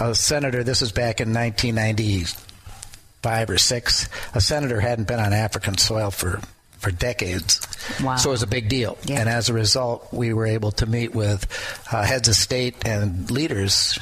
[0.00, 4.08] Uh, senator, this was back in 1995 or six.
[4.34, 6.40] A senator hadn't been on African soil for
[6.78, 7.60] for decades,
[8.02, 8.16] Wow.
[8.16, 8.96] so it was a big deal.
[9.04, 9.20] Yeah.
[9.20, 11.46] And as a result, we were able to meet with
[11.92, 13.98] uh, heads of state and leaders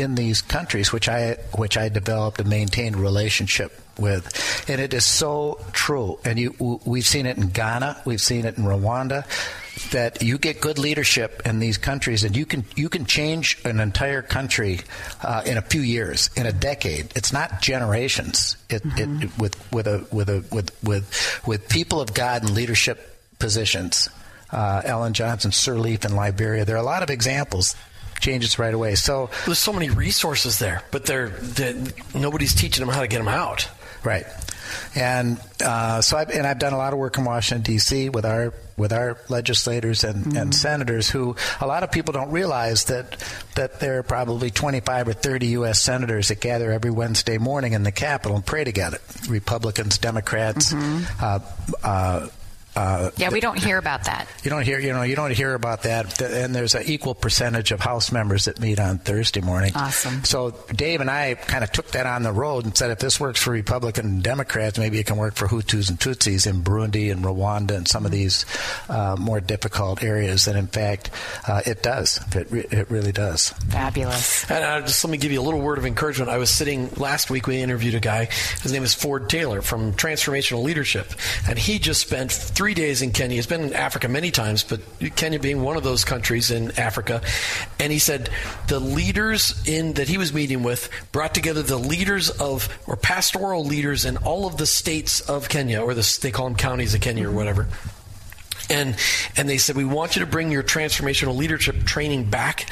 [0.00, 4.94] in these countries, which I which I developed and maintained a relationship with, and it
[4.94, 6.18] is so true.
[6.24, 9.24] And you, we've seen it in Ghana, we've seen it in Rwanda,
[9.90, 13.80] that you get good leadership in these countries, and you can you can change an
[13.80, 14.80] entire country
[15.22, 17.12] uh, in a few years, in a decade.
[17.14, 18.56] It's not generations.
[18.68, 23.18] It, it with with a with a with with with people of God in leadership
[23.38, 24.08] positions.
[24.50, 26.64] Uh, Ellen Johnson, Sirleaf in Liberia.
[26.64, 27.76] There are a lot of examples.
[28.20, 28.94] Changes right away.
[28.94, 31.82] So There's so many resources there, but they're, they
[32.14, 33.68] nobody's teaching them how to get them out.
[34.04, 34.26] Right.
[34.94, 38.08] And uh, so, I've, and I've done a lot of work in Washington D.C.
[38.08, 40.36] with our with our legislators and, mm-hmm.
[40.36, 43.16] and senators, who a lot of people don't realize that
[43.54, 45.80] that there are probably 25 or 30 U.S.
[45.80, 48.98] senators that gather every Wednesday morning in the Capitol and pray together.
[49.28, 51.24] Republicans, Democrats, mm-hmm.
[51.24, 51.40] uh,
[51.86, 52.28] uh,
[52.80, 54.26] uh, yeah, we don't hear about that.
[54.42, 56.20] You don't hear, you know, you don't hear about that.
[56.22, 59.72] And there's an equal percentage of House members that meet on Thursday morning.
[59.74, 60.24] Awesome.
[60.24, 63.20] So Dave and I kind of took that on the road and said, if this
[63.20, 67.12] works for Republican and Democrats, maybe it can work for Hutus and Tutsis in Burundi
[67.12, 68.46] and Rwanda and some of these
[68.88, 70.46] uh, more difficult areas.
[70.46, 71.10] And in fact,
[71.46, 72.18] uh, it does.
[72.34, 73.50] It, re- it really does.
[73.68, 74.50] Fabulous.
[74.50, 76.30] And uh, just let me give you a little word of encouragement.
[76.30, 77.46] I was sitting last week.
[77.46, 78.26] We interviewed a guy.
[78.62, 81.12] His name is Ford Taylor from Transformational Leadership,
[81.46, 83.36] and he just spent three days in Kenya.
[83.36, 84.80] He's been in Africa many times, but
[85.16, 87.22] Kenya being one of those countries in Africa.
[87.78, 88.30] And he said
[88.68, 93.64] the leaders in that he was meeting with brought together the leaders of or pastoral
[93.64, 97.00] leaders in all of the states of Kenya, or the, they call them counties of
[97.00, 97.68] Kenya or whatever
[98.70, 98.96] and
[99.36, 102.70] and they said we want you to bring your transformational leadership training back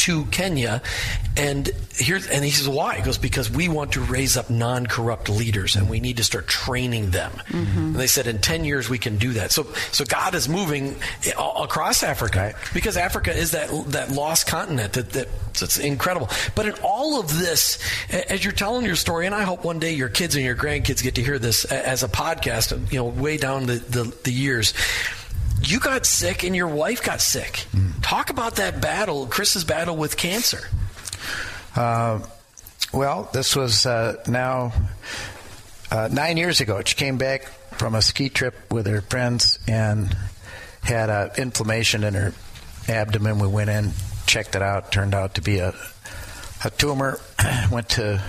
[0.00, 0.82] to Kenya.
[1.36, 2.96] And here, and he says, why?
[2.96, 6.24] He goes, because we want to raise up non corrupt leaders and we need to
[6.24, 7.30] start training them.
[7.48, 7.78] Mm-hmm.
[7.78, 9.52] And they said, in 10 years, we can do that.
[9.52, 10.96] So, so God is moving
[11.38, 16.28] across Africa because Africa is that, that lost continent that, that that's incredible.
[16.54, 17.78] But in all of this,
[18.10, 21.02] as you're telling your story, and I hope one day your kids and your grandkids
[21.02, 24.72] get to hear this as a podcast, you know, way down the, the, the years
[25.62, 27.66] you got sick and your wife got sick.
[27.72, 27.92] Mm.
[28.02, 30.68] Talk about that battle, Chris's battle with cancer.
[31.76, 32.20] Uh,
[32.92, 34.72] well, this was uh, now
[35.90, 36.82] uh, nine years ago.
[36.84, 40.16] She came back from a ski trip with her friends and
[40.82, 42.32] had an inflammation in her
[42.88, 43.38] abdomen.
[43.38, 43.92] We went in,
[44.26, 44.90] checked it out.
[44.92, 45.74] Turned out to be a
[46.64, 47.18] a tumor.
[47.70, 48.22] Went to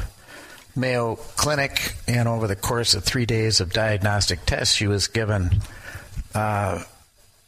[0.75, 5.61] Mayo Clinic, and over the course of three days of diagnostic tests, she was given
[6.33, 6.83] uh,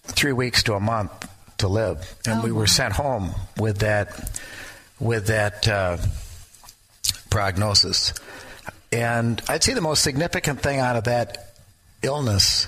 [0.03, 4.41] three weeks to a month to live, and oh, we were sent home with that
[4.99, 5.97] with that uh,
[7.29, 8.13] prognosis.
[8.91, 11.55] And I'd say the most significant thing out of that
[12.03, 12.67] illness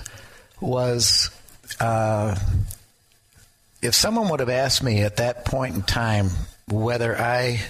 [0.60, 1.30] was
[1.78, 2.36] uh,
[3.82, 6.30] if someone would have asked me at that point in time
[6.68, 7.60] whether I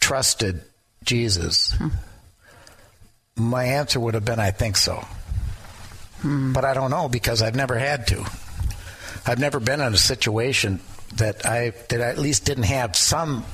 [0.00, 0.62] trusted
[1.02, 1.88] Jesus, hmm.
[3.36, 5.04] my answer would have been, I think so.
[6.20, 6.52] Hmm.
[6.52, 8.24] But I don't know because I've never had to.
[9.28, 10.80] I've never been in a situation
[11.16, 13.44] that I that I at least didn't have some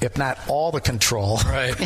[0.00, 1.74] if not all the control, right.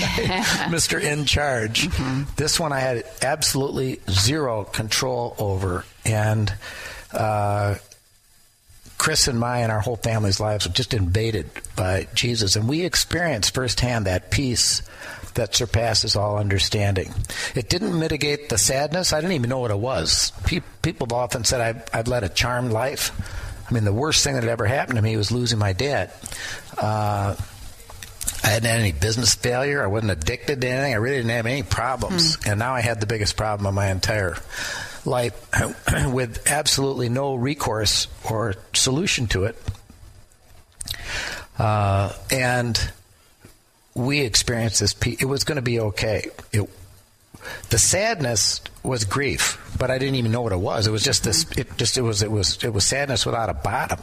[0.70, 1.00] Mr.
[1.00, 1.88] In Charge.
[1.88, 2.22] Mm-hmm.
[2.36, 6.52] This one I had absolutely zero control over, and
[7.12, 7.76] uh,
[8.98, 12.84] Chris and my and our whole family's lives were just invaded by Jesus, and we
[12.84, 14.82] experienced firsthand that peace
[15.34, 17.14] that surpasses all understanding.
[17.54, 19.12] It didn't mitigate the sadness.
[19.12, 20.32] I didn't even know what it was.
[20.82, 23.12] People have often said I've, I've, led a charmed life.
[23.68, 26.10] I mean, the worst thing that had ever happened to me was losing my dad.
[26.76, 27.36] Uh,
[28.42, 29.82] I hadn't had any business failure.
[29.82, 30.92] I wasn't addicted to anything.
[30.92, 32.36] I really didn't have any problems.
[32.38, 32.50] Mm.
[32.50, 34.36] And now I had the biggest problem of my entire
[35.08, 35.48] life
[36.12, 39.56] with absolutely no recourse or solution to it.
[41.58, 42.92] Uh, and
[43.94, 44.94] we experienced this.
[45.20, 46.28] It was going to be okay.
[46.52, 46.70] It,
[47.70, 50.86] the sadness was grief, but I didn't even know what it was.
[50.86, 51.44] It was just this.
[51.56, 54.00] It just it was it was it was sadness without a bottom,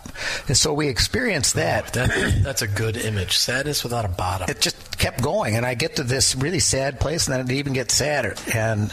[0.48, 1.98] and so we experienced that.
[1.98, 3.38] Oh, that that's a good image.
[3.38, 4.50] Sadness without a bottom.
[4.50, 7.58] It just kept going, and I get to this really sad place, and then it
[7.58, 8.36] even gets sadder.
[8.54, 8.92] And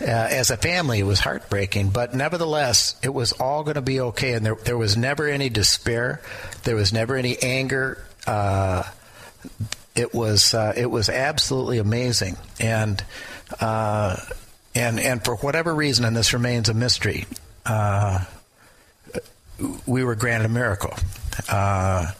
[0.00, 4.00] uh, as a family, it was heartbreaking, but nevertheless, it was all going to be
[4.00, 4.34] okay.
[4.34, 6.20] And there there was never any despair.
[6.64, 8.04] There was never any anger.
[8.26, 8.84] Uh,
[9.94, 13.02] it was uh, it was absolutely amazing, and
[13.60, 14.16] uh,
[14.74, 17.26] and and for whatever reason, and this remains a mystery,
[17.66, 18.24] uh,
[19.86, 20.94] we were granted a miracle.
[21.48, 22.10] Uh,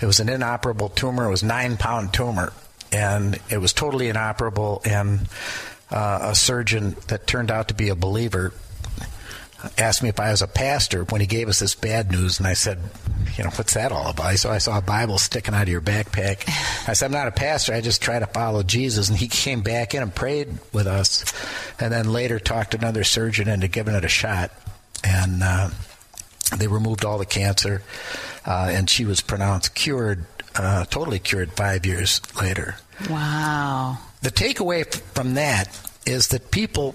[0.00, 1.26] it was an inoperable tumor.
[1.26, 2.52] It was nine pound tumor,
[2.90, 4.82] and it was totally inoperable.
[4.84, 5.28] And
[5.90, 8.52] uh, a surgeon that turned out to be a believer
[9.78, 12.46] asked me if I was a pastor when he gave us this bad news, and
[12.46, 12.78] I said,
[13.36, 15.80] "You know, what's that all about?" So I saw a Bible sticking out of your
[15.80, 16.48] backpack.
[16.88, 17.74] I said, "I'm not a pastor.
[17.74, 21.24] I just try to follow Jesus." And he came back in and prayed with us,
[21.78, 24.50] and then later talked another surgeon into giving it a shot,
[25.04, 25.70] and uh,
[26.56, 27.82] they removed all the cancer,
[28.46, 32.76] uh, and she was pronounced cured, uh, totally cured, five years later.
[33.08, 33.98] Wow.
[34.22, 36.94] The takeaway from that is that people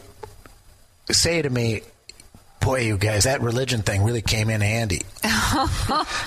[1.11, 1.81] say to me,
[2.67, 5.03] boy, you guys, that religion thing really came in handy.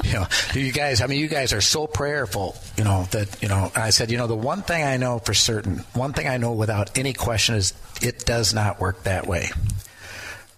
[0.04, 3.48] you know, you guys, I mean, you guys are so prayerful, you know, that, you
[3.48, 6.38] know, I said, you know, the one thing I know for certain, one thing I
[6.38, 9.50] know without any question is it does not work that way.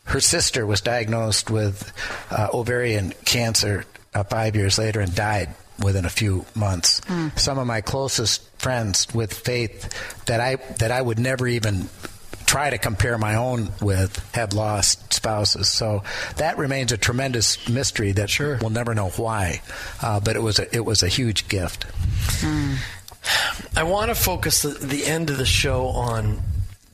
[0.05, 1.93] Her sister was diagnosed with
[2.31, 7.01] uh, ovarian cancer uh, five years later and died within a few months.
[7.03, 7.37] Mm.
[7.37, 11.89] Some of my closest friends with faith that I that I would never even
[12.47, 15.69] try to compare my own with have lost spouses.
[15.69, 16.03] So
[16.37, 18.59] that remains a tremendous mystery that sure.
[18.61, 19.63] we'll never know why.
[20.03, 21.87] Uh, but it was a, it was a huge gift.
[22.41, 22.77] Mm.
[23.77, 26.43] I want to focus the, the end of the show on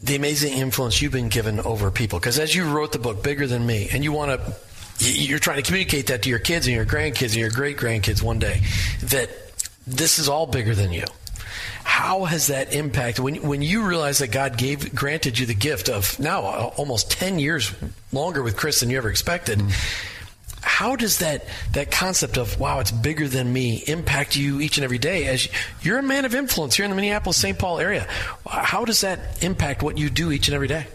[0.02, 2.18] the amazing influence you've been given over people.
[2.18, 4.54] Because as you wrote the book, Bigger Than Me, and you want to
[5.00, 8.20] you're trying to communicate that to your kids and your grandkids and your great grandkids
[8.20, 8.62] one day
[9.04, 9.30] that
[9.86, 11.04] this is all bigger than you.
[11.84, 15.88] How has that impacted when when you realize that God gave granted you the gift
[15.88, 16.42] of now
[16.76, 17.72] almost ten years
[18.12, 19.58] longer with Chris than you ever expected?
[19.58, 19.70] Mm-hmm.
[20.60, 24.84] How does that that concept of wow, it's bigger than me impact you each and
[24.84, 25.26] every day?
[25.26, 25.48] As
[25.82, 27.58] you're a man of influence here in the Minneapolis St.
[27.58, 28.06] Paul area,
[28.46, 30.86] how does that impact what you do each and every day?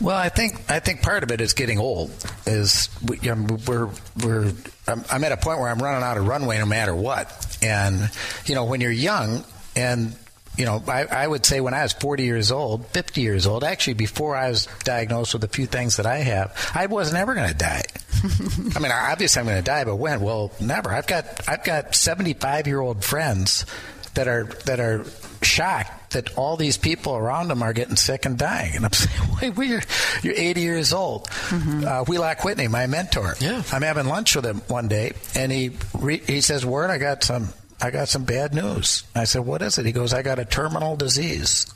[0.00, 2.10] Well, I think I think part of it is getting old.
[2.46, 3.88] Is we, you know, we're
[4.22, 4.52] we're
[4.86, 7.45] I'm, I'm at a point where I'm running out of runway no matter what.
[7.66, 8.10] And
[8.46, 10.14] you know, when you're young and
[10.56, 13.62] you know, I, I, would say when I was 40 years old, 50 years old,
[13.62, 17.34] actually before I was diagnosed with a few things that I have, I wasn't ever
[17.34, 17.82] going to die.
[18.74, 20.20] I mean, obviously I'm going to die, but when?
[20.22, 20.90] Well, never.
[20.90, 23.66] I've got I've got 75 year old friends
[24.14, 25.04] that are that are
[25.42, 28.74] shocked that all these people around them are getting sick and dying.
[28.74, 29.82] And I'm saying, wait, wait you're,
[30.22, 31.28] you're 80 years old.
[31.28, 31.84] Mm-hmm.
[31.86, 33.34] Uh, Wheelock Whitney, my mentor.
[33.38, 33.62] Yeah.
[33.70, 37.22] I'm having lunch with him one day, and he re- he says, "Ward, I got
[37.22, 37.50] some
[37.80, 40.44] I got some bad news." I said, "What is it?" He goes, "I got a
[40.44, 41.66] terminal disease."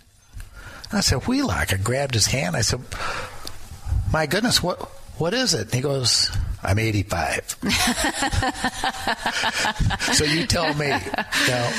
[0.92, 1.72] I said, Wheelock.
[1.72, 2.56] I grabbed his hand.
[2.56, 2.80] I said,
[4.12, 4.80] "My goodness, what
[5.18, 6.30] what is it?" he goes,
[6.62, 7.56] I'm 85.
[10.12, 11.70] so you tell me, you know,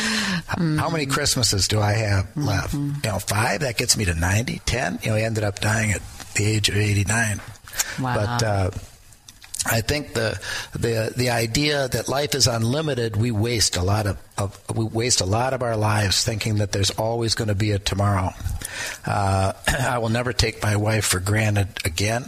[0.52, 0.78] mm-hmm.
[0.78, 2.76] how many Christmases do I have left?
[2.76, 3.00] Mm-hmm.
[3.04, 3.62] You know, five?
[3.62, 5.00] That gets me to 90, 10?
[5.04, 6.02] You know, he ended up dying at
[6.36, 7.42] the age of 89.
[8.00, 8.16] Wow.
[8.16, 8.72] But, uh,
[9.66, 10.40] I think the
[10.74, 15.22] the the idea that life is unlimited, we waste a lot of, of we waste
[15.22, 18.32] a lot of our lives thinking that there's always going to be a tomorrow.
[19.06, 22.28] Uh, I will never take my wife for granted again,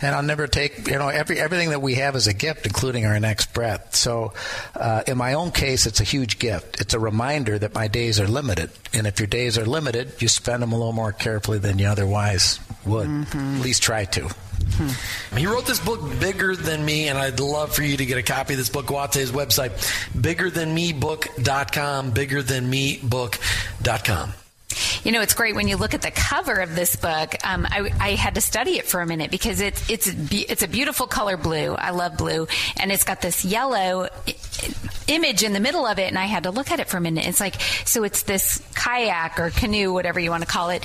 [0.00, 3.04] and I'll never take you know every everything that we have is a gift, including
[3.04, 3.94] our next breath.
[3.94, 4.32] So,
[4.74, 6.80] uh, in my own case, it's a huge gift.
[6.80, 10.28] It's a reminder that my days are limited, and if your days are limited, you
[10.28, 13.08] spend them a little more carefully than you otherwise would.
[13.08, 13.56] Mm-hmm.
[13.56, 14.30] At least try to.
[14.74, 15.36] Hmm.
[15.36, 18.22] He wrote this book, Bigger Than Me, and I'd love for you to get a
[18.22, 18.86] copy of this book.
[18.86, 19.70] Go out to his website,
[20.16, 24.34] biggerthanmebook.com, biggerthanmebook.com.
[25.04, 27.34] You know, it's great when you look at the cover of this book.
[27.44, 30.68] Um, I, I, had to study it for a minute because it's it's it's a
[30.68, 31.74] beautiful color blue.
[31.74, 32.46] I love blue,
[32.78, 34.08] and it's got this yellow
[35.08, 37.00] image in the middle of it, and I had to look at it for a
[37.00, 37.26] minute.
[37.26, 40.84] It's like so, it's this kayak or canoe, whatever you want to call it,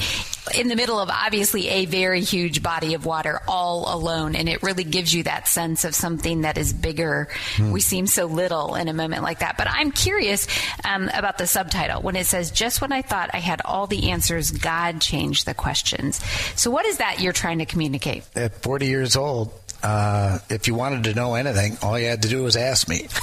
[0.58, 4.64] in the middle of obviously a very huge body of water, all alone, and it
[4.64, 7.28] really gives you that sense of something that is bigger.
[7.56, 7.72] Mm.
[7.72, 9.58] We seem so little in a moment like that.
[9.58, 10.48] But I'm curious
[10.84, 13.95] um, about the subtitle when it says, "Just when I thought I had all the
[14.04, 16.24] answers, God changed the questions.
[16.56, 18.24] So, what is that you're trying to communicate?
[18.36, 19.54] At 40 years old,
[19.84, 23.08] uh, if you wanted to know anything, all you had to do was ask me.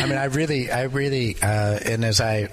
[0.00, 2.48] I mean, I really, I really, uh, and as I,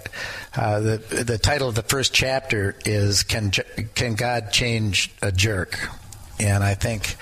[0.56, 5.90] uh, the the title of the first chapter is "Can Can God Change a Jerk?"
[6.40, 7.16] And I think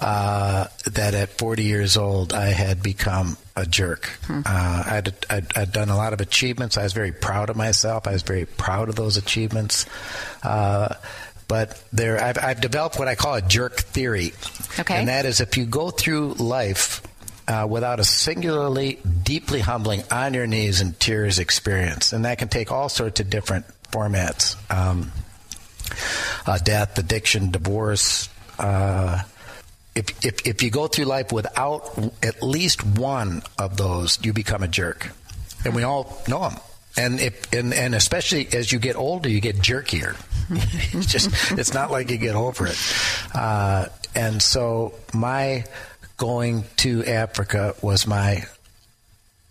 [0.00, 4.06] uh, that at 40 years old, I had become a jerk.
[4.26, 4.40] Hmm.
[4.44, 6.76] Uh, I'd, I'd, I'd, done a lot of achievements.
[6.76, 8.06] I was very proud of myself.
[8.06, 9.86] I was very proud of those achievements.
[10.42, 10.94] Uh,
[11.46, 14.32] but there, I've, I've, developed what I call a jerk theory.
[14.78, 14.96] Okay.
[14.96, 17.02] And that is if you go through life
[17.46, 22.48] uh, without a singularly, deeply humbling, on your knees and tears experience, and that can
[22.48, 24.56] take all sorts of different formats.
[24.72, 25.12] Um,
[26.46, 29.22] uh, death, addiction, divorce, uh,
[29.94, 34.62] if, if, if you go through life without at least one of those, you become
[34.62, 35.10] a jerk.
[35.64, 36.58] And we all know them.
[36.96, 40.16] And if and, and especially as you get older, you get jerkier.
[40.94, 42.78] it's just it's not like you get over it.
[43.34, 45.64] Uh, and so my
[46.16, 48.44] going to Africa was my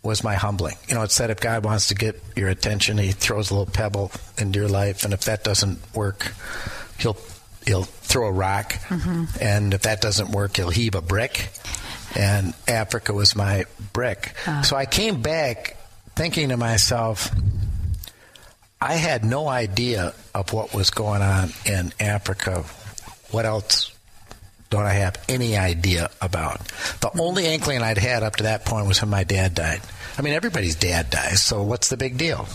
[0.04, 0.76] was my humbling.
[0.88, 3.74] You know, it said if God wants to get your attention, He throws a little
[3.74, 6.34] pebble into your life, and if that doesn't work,
[7.00, 7.18] He'll
[7.66, 9.26] he'll throw a rock, mm-hmm.
[9.42, 11.50] and if that doesn't work, he'll heave a brick.
[12.16, 14.36] And Africa was my brick.
[14.46, 14.62] Uh.
[14.62, 15.78] So I came back
[16.16, 17.32] thinking to myself,
[18.80, 22.64] I had no idea of what was going on in Africa
[23.34, 23.92] what else
[24.70, 26.60] don't I have any idea about?
[27.02, 29.82] The only inkling I'd had up to that point was when my dad died.
[30.18, 32.48] I mean, everybody's dad dies, so what's the big deal?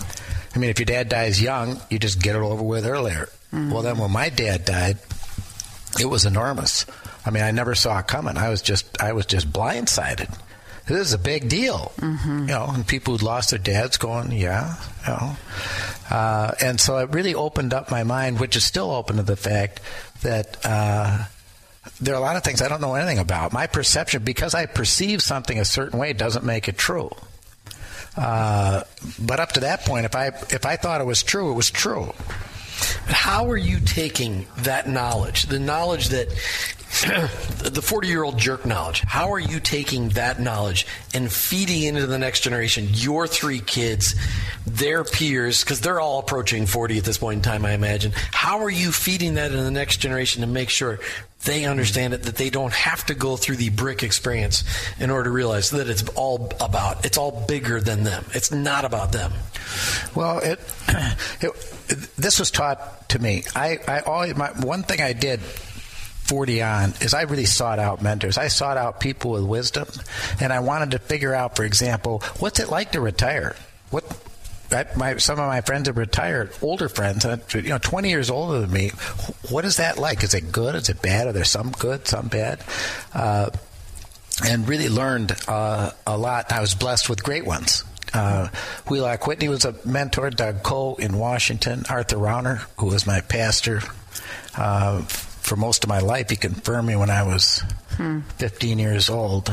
[0.54, 3.28] I mean, if your dad dies young, you just get it over with earlier.
[3.52, 3.70] Mm-hmm.
[3.72, 4.98] Well, then when my dad died,
[5.98, 6.86] it was enormous.
[7.24, 8.36] I mean, I never saw it coming.
[8.36, 10.36] I was just, I was just blindsided.
[10.86, 12.40] This is a big deal, mm-hmm.
[12.40, 12.66] you know.
[12.68, 14.76] And people who'd lost their dads going, yeah,
[15.06, 15.36] you know.
[16.10, 19.36] Uh, and so it really opened up my mind, which is still open to the
[19.36, 19.80] fact
[20.22, 20.58] that.
[20.64, 21.24] Uh,
[22.00, 23.52] there are a lot of things I don't know anything about.
[23.52, 27.10] My perception, because I perceive something a certain way, doesn't make it true.
[28.16, 28.82] Uh,
[29.18, 31.70] but up to that point, if I if I thought it was true, it was
[31.70, 32.12] true.
[33.06, 36.28] But how are you taking that knowledge, the knowledge that
[37.58, 42.06] the 40 year old jerk knowledge, how are you taking that knowledge and feeding into
[42.06, 44.14] the next generation, your three kids,
[44.66, 48.12] their peers, because they're all approaching 40 at this point in time, I imagine.
[48.32, 50.98] How are you feeding that in the next generation to make sure
[51.44, 54.64] they understand it, that they don't have to go through the brick experience
[54.98, 58.24] in order to realize that it's all about, it's all bigger than them.
[58.34, 59.32] It's not about them.
[60.14, 60.60] Well, it,
[61.40, 61.52] it
[62.16, 63.44] this was taught to me.
[63.54, 68.02] I, I always, my, one thing I did 40 on is I really sought out
[68.02, 68.36] mentors.
[68.36, 69.88] I sought out people with wisdom,
[70.40, 73.56] and I wanted to figure out, for example, what's it like to retire?
[73.90, 74.04] What
[74.96, 78.72] my, some of my friends have retired, older friends, you know, 20 years older than
[78.72, 78.90] me.
[79.50, 80.22] What is that like?
[80.22, 80.74] Is it good?
[80.74, 81.26] Is it bad?
[81.26, 82.60] Are there some good, some bad?
[83.14, 83.50] Uh,
[84.44, 86.52] and really learned uh, a lot.
[86.52, 87.84] I was blessed with great ones.
[88.14, 88.48] Uh,
[88.88, 90.30] Wheelock Whitney was a mentor.
[90.30, 91.84] Doug Coe in Washington.
[91.90, 93.80] Arthur Rouner, who was my pastor
[94.56, 95.02] uh,
[95.40, 96.30] for most of my life.
[96.30, 97.62] He confirmed me when I was
[97.96, 98.20] hmm.
[98.38, 99.50] 15 years old.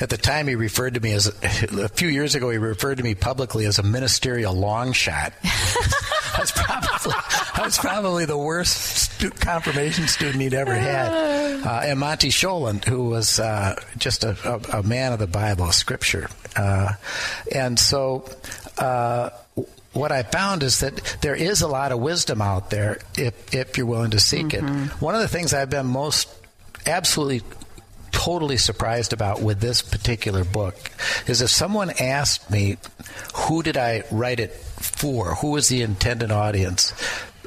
[0.00, 2.50] At the time, he referred to me as a few years ago.
[2.50, 5.32] He referred to me publicly as a ministerial long shot.
[6.38, 7.12] Was probably
[7.58, 11.12] was probably the worst stu- confirmation student he'd ever had.
[11.64, 15.70] Uh, and Monty Sholand, who was uh, just a, a, a, man of the Bible,
[15.70, 16.92] Scripture, uh,
[17.54, 18.28] and so
[18.78, 19.30] uh,
[19.94, 23.78] what I found is that there is a lot of wisdom out there if, if
[23.78, 24.84] you're willing to seek mm-hmm.
[24.84, 24.90] it.
[25.00, 26.28] One of the things I've been most
[26.86, 27.42] absolutely
[28.10, 30.76] totally surprised about with this particular book
[31.26, 32.76] is if someone asked me
[33.34, 36.92] who did I write it for, who was the intended audience,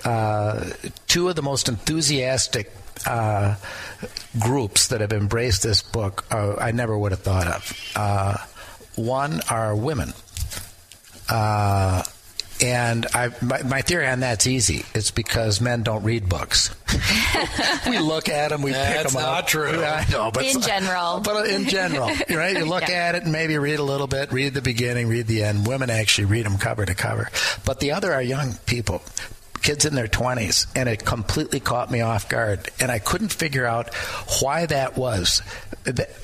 [0.06, 0.70] uh,
[1.08, 2.72] two of the most enthusiastic
[3.06, 3.56] uh,
[4.39, 7.91] groups that have embraced this book uh, I never would have thought of.
[7.95, 8.38] Uh,
[8.95, 10.14] one are women.
[12.62, 14.86] Uh, and I, my, my, theory on that's easy.
[14.93, 16.74] It's because men don't read books.
[17.89, 19.45] we look at them, we that's pick them up.
[19.45, 19.84] That's not true.
[19.84, 21.20] I know, but in general.
[21.20, 22.58] But in general, right?
[22.58, 23.08] You look yeah.
[23.08, 25.68] at it and maybe read a little bit, read the beginning, read the end.
[25.68, 27.30] Women actually read them cover to cover.
[27.66, 29.01] But the other are young people
[29.68, 32.70] kids in their 20s, and it completely caught me off guard.
[32.80, 33.93] And I couldn't figure out
[34.39, 35.41] why that was.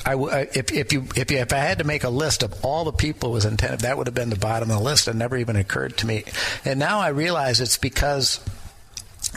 [0.05, 0.15] I,
[0.53, 2.93] if, if, you, if, you, if I had to make a list of all the
[2.93, 5.09] people was intended, that would have been the bottom of the list.
[5.09, 6.23] It never even occurred to me.
[6.63, 8.39] And now I realize it's because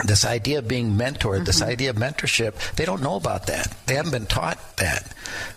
[0.05, 1.43] this idea of being mentored, mm-hmm.
[1.45, 3.75] this idea of mentorship, they don't know about that.
[3.87, 5.13] They haven't been taught that.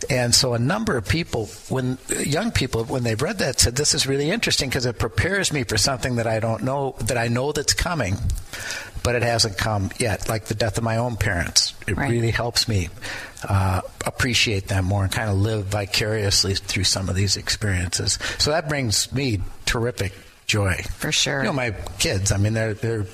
[0.09, 3.95] And so a number of people, when young people, when they've read that, said, this
[3.95, 7.29] is really interesting because it prepares me for something that I don't know, that I
[7.29, 8.17] know that's coming,
[9.03, 11.75] but it hasn't come yet, like the death of my own parents.
[11.87, 12.11] It right.
[12.11, 12.89] really helps me
[13.49, 18.19] uh, appreciate them more and kind of live vicariously through some of these experiences.
[18.39, 20.13] So that brings me terrific
[20.47, 20.75] joy.
[20.97, 21.39] For sure.
[21.41, 23.07] You know, my kids, I mean, they're, they're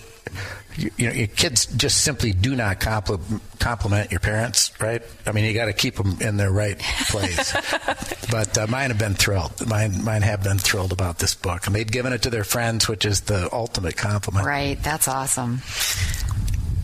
[0.76, 5.02] you, you know, your kids just simply do not compl- compliment your parents, right?
[5.24, 7.52] I mean, you got to keep them in their right place.
[8.30, 9.66] but uh, mine have been thrilled.
[9.66, 12.88] Mine, mine have been thrilled about this book, and they've given it to their friends,
[12.88, 14.46] which is the ultimate compliment.
[14.46, 14.82] Right.
[14.82, 15.62] That's awesome.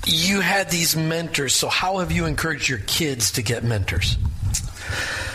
[0.07, 1.55] You had these mentors.
[1.55, 4.17] So, how have you encouraged your kids to get mentors?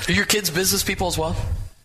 [0.07, 1.35] Are your kids business people as well?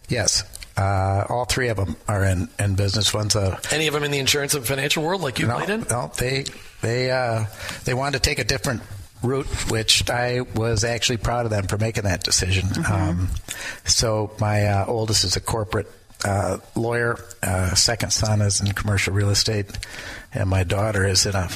[0.08, 0.44] Yes.
[0.76, 3.12] Uh, all three of them are in, in business.
[3.12, 5.70] One's a any of them in the insurance and financial world, like you no, played
[5.70, 5.86] in.
[5.90, 6.44] No, they
[6.80, 7.44] they uh,
[7.84, 8.82] they wanted to take a different
[9.22, 12.68] route, which I was actually proud of them for making that decision.
[12.68, 12.92] Mm-hmm.
[12.92, 13.28] Um,
[13.84, 15.90] so my uh, oldest is a corporate
[16.24, 17.18] uh, lawyer.
[17.42, 19.66] Uh, second son is in commercial real estate,
[20.32, 21.50] and my daughter is in a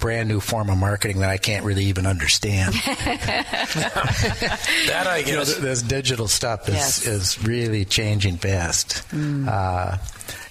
[0.00, 2.74] brand new form of marketing that I can't really even understand.
[3.04, 3.46] that
[5.06, 5.28] I guess.
[5.28, 7.06] You know, this digital stuff is, yes.
[7.06, 9.08] is really changing fast.
[9.10, 9.46] Mm.
[9.46, 9.98] Uh,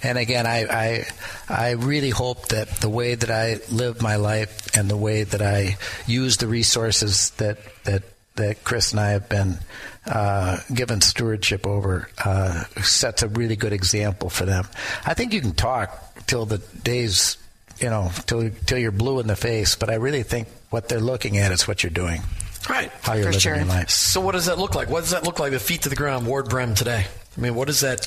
[0.02, 1.06] and again, I, I,
[1.50, 5.42] I really hope that the way that I live my life and the way that
[5.42, 5.78] I
[6.08, 8.04] use the resources that that
[8.36, 9.60] that Chris and I have been
[10.06, 14.66] uh, given stewardship over uh, sets a really good example for them.
[15.06, 17.38] I think you can talk till the days
[17.82, 19.76] you know, till till you're blue in the face.
[19.76, 22.22] But I really think what they're looking at is what you're doing,
[22.70, 22.92] Right.
[23.02, 23.56] how you're For living sure.
[23.56, 23.90] your life.
[23.90, 24.90] So what does that look like?
[24.90, 25.52] What does that look like?
[25.52, 27.06] The feet to the ground, Ward Brehm today.
[27.38, 28.06] I mean, what is that?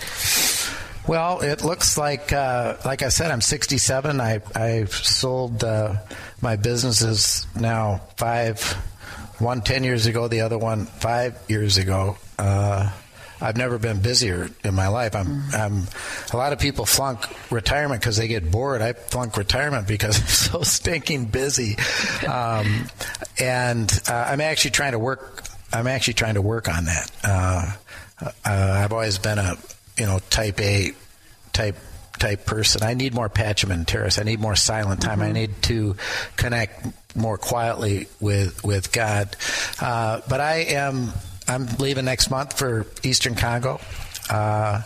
[1.07, 4.21] Well, it looks like, uh, like I said, I'm 67.
[4.21, 5.97] I I've sold uh,
[6.41, 8.63] my businesses now five,
[9.39, 12.17] one ten years ago, the other one five years ago.
[12.39, 12.91] Uh,
[13.43, 15.17] I've never been busier in my life.
[15.17, 15.83] I'm, I'm.
[16.33, 18.81] A lot of people flunk retirement because they get bored.
[18.81, 21.77] I flunk retirement because I'm so stinking busy,
[22.27, 22.87] um,
[23.41, 25.45] and uh, I'm actually trying to work.
[25.73, 27.11] I'm actually trying to work on that.
[27.25, 27.73] Uh,
[28.21, 29.57] uh, I've always been a
[29.99, 30.93] you know type A
[31.53, 31.77] type
[32.19, 32.85] type person.
[32.85, 34.19] I need more Pacem in Terris.
[34.19, 35.21] I need more silent time.
[35.21, 35.97] I need to
[36.37, 36.87] connect
[37.17, 39.35] more quietly with with God.
[39.81, 41.13] Uh, but I am
[41.49, 43.81] I'm leaving next month for Eastern Congo.
[44.31, 44.83] Uh,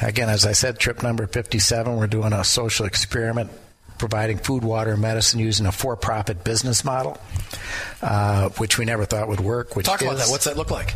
[0.00, 1.96] again, as I said, trip number 57.
[1.96, 3.50] We're doing a social experiment.
[3.98, 7.18] Providing food, water, and medicine using a for-profit business model,
[8.00, 9.76] uh, which we never thought would work.
[9.76, 10.28] Which Talk about that.
[10.30, 10.94] What's that look like?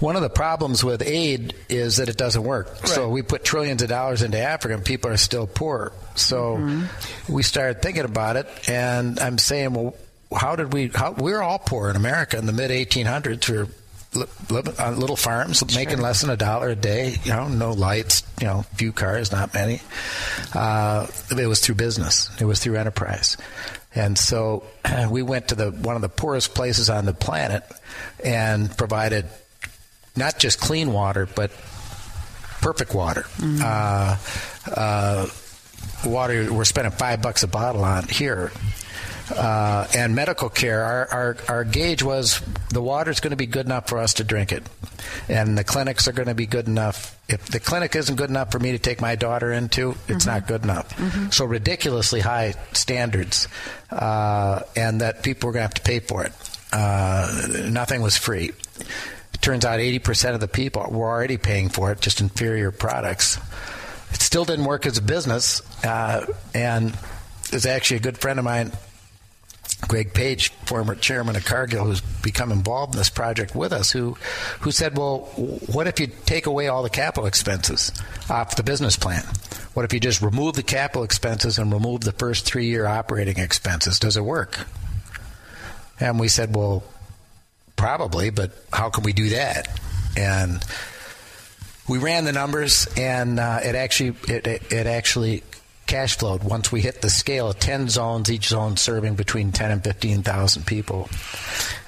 [0.00, 2.86] one of the problems with aid is that it doesn't work.
[2.86, 5.92] So we put trillions of dollars into Africa and people are still poor.
[6.14, 6.84] So
[7.28, 9.96] we started thinking about it and I'm saying, well,
[10.34, 13.48] how did we, how, we were all poor in America in the mid 1800s.
[13.48, 13.68] We were
[14.14, 17.72] li- living on little farms, making less than a dollar a day, you know, no
[17.72, 19.80] lights, you know, few cars, not many.
[20.54, 22.30] Uh, it was through business.
[22.40, 23.36] It was through enterprise.
[23.94, 24.64] And so
[25.10, 27.64] we went to the, one of the poorest places on the planet
[28.24, 29.26] and provided
[30.16, 31.50] not just clean water, but
[32.60, 33.24] perfect water.
[33.40, 34.16] Uh,
[34.74, 35.26] uh,
[36.04, 38.52] water we're spending five bucks a bottle on here.
[39.30, 43.66] Uh, and medical care, our, our, our gauge was the water's going to be good
[43.66, 44.62] enough for us to drink it.
[45.28, 47.18] And the clinics are going to be good enough.
[47.28, 50.46] If the clinic isn't good enough for me to take my daughter into, it's not
[50.46, 51.32] good enough.
[51.32, 53.48] So ridiculously high standards,
[53.90, 56.32] uh, and that people were going to have to pay for it.
[56.72, 58.52] Uh, nothing was free.
[59.34, 63.38] It turns out 80% of the people were already paying for it, just inferior products.
[64.10, 66.96] It still didn't work as a business, uh, and
[67.50, 68.72] there's actually a good friend of mine,
[69.86, 74.16] Greg Page, former chairman of Cargill, who's become involved in this project with us, who,
[74.60, 75.20] who said, "Well,
[75.72, 77.92] what if you take away all the capital expenses
[78.28, 79.22] off the business plan?
[79.74, 83.98] What if you just remove the capital expenses and remove the first three-year operating expenses?
[83.98, 84.66] Does it work?"
[86.00, 86.82] And we said, "Well,
[87.76, 89.68] probably, but how can we do that?"
[90.16, 90.64] And
[91.88, 95.44] we ran the numbers, and uh, it actually it, it, it actually
[95.88, 99.72] cash flowed once we hit the scale of ten zones, each zone serving between ten
[99.72, 101.08] and fifteen thousand people,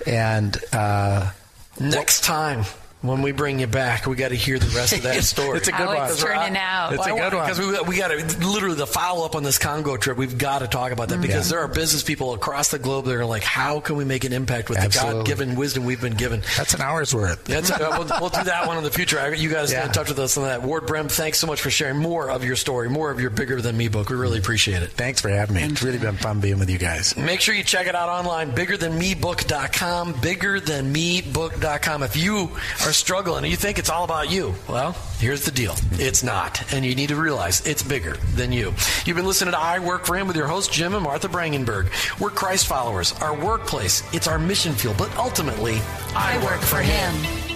[0.06, 0.56] and.
[0.72, 1.30] Uh,
[1.78, 2.64] Next time
[3.02, 5.56] when we bring you back, we got to hear the rest of that story.
[5.58, 6.10] It's a How good one.
[6.10, 6.92] it's turning out.
[6.92, 7.46] It's a good one.
[7.46, 10.18] Because we, we got to literally the follow up on this Congo trip.
[10.18, 11.56] We've got to talk about that because Yeah.
[11.56, 14.32] there are business people across the globe that are like, how can we make an
[14.34, 15.20] impact with the Absolutely.
[15.20, 16.42] God given wisdom we've been given?
[16.58, 17.42] That's an hour's worth.
[17.44, 19.18] That's, uh, we'll, we'll do that one in the future.
[19.18, 20.62] I- You guys stay in touch with us on that.
[20.62, 23.62] Ward Brehm, thanks so much for sharing more of your story, more of your Bigger
[23.62, 24.10] Than Me book.
[24.10, 24.90] We really appreciate it.
[24.90, 25.62] Thanks for having me.
[25.62, 27.16] It's really been fun being with you guys.
[27.16, 32.02] Make sure you check it out online, biggerthanmebook.com, biggerthanmebook.com.
[32.02, 32.50] If you
[32.86, 35.74] are struggling and you think it's all about you, well, here's the deal.
[35.92, 36.72] It's not.
[36.72, 38.74] And you need to realize it's bigger than you.
[39.04, 41.90] You've been listening to I Work for Him with your hosts, Jim and Martha Brangenberg.
[42.20, 43.12] We're Christ followers.
[43.20, 45.78] Our workplace, it's our mission field, but ultimately,
[46.14, 47.49] I, work for Him.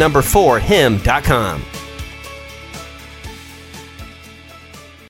[0.00, 1.69] number four him.com.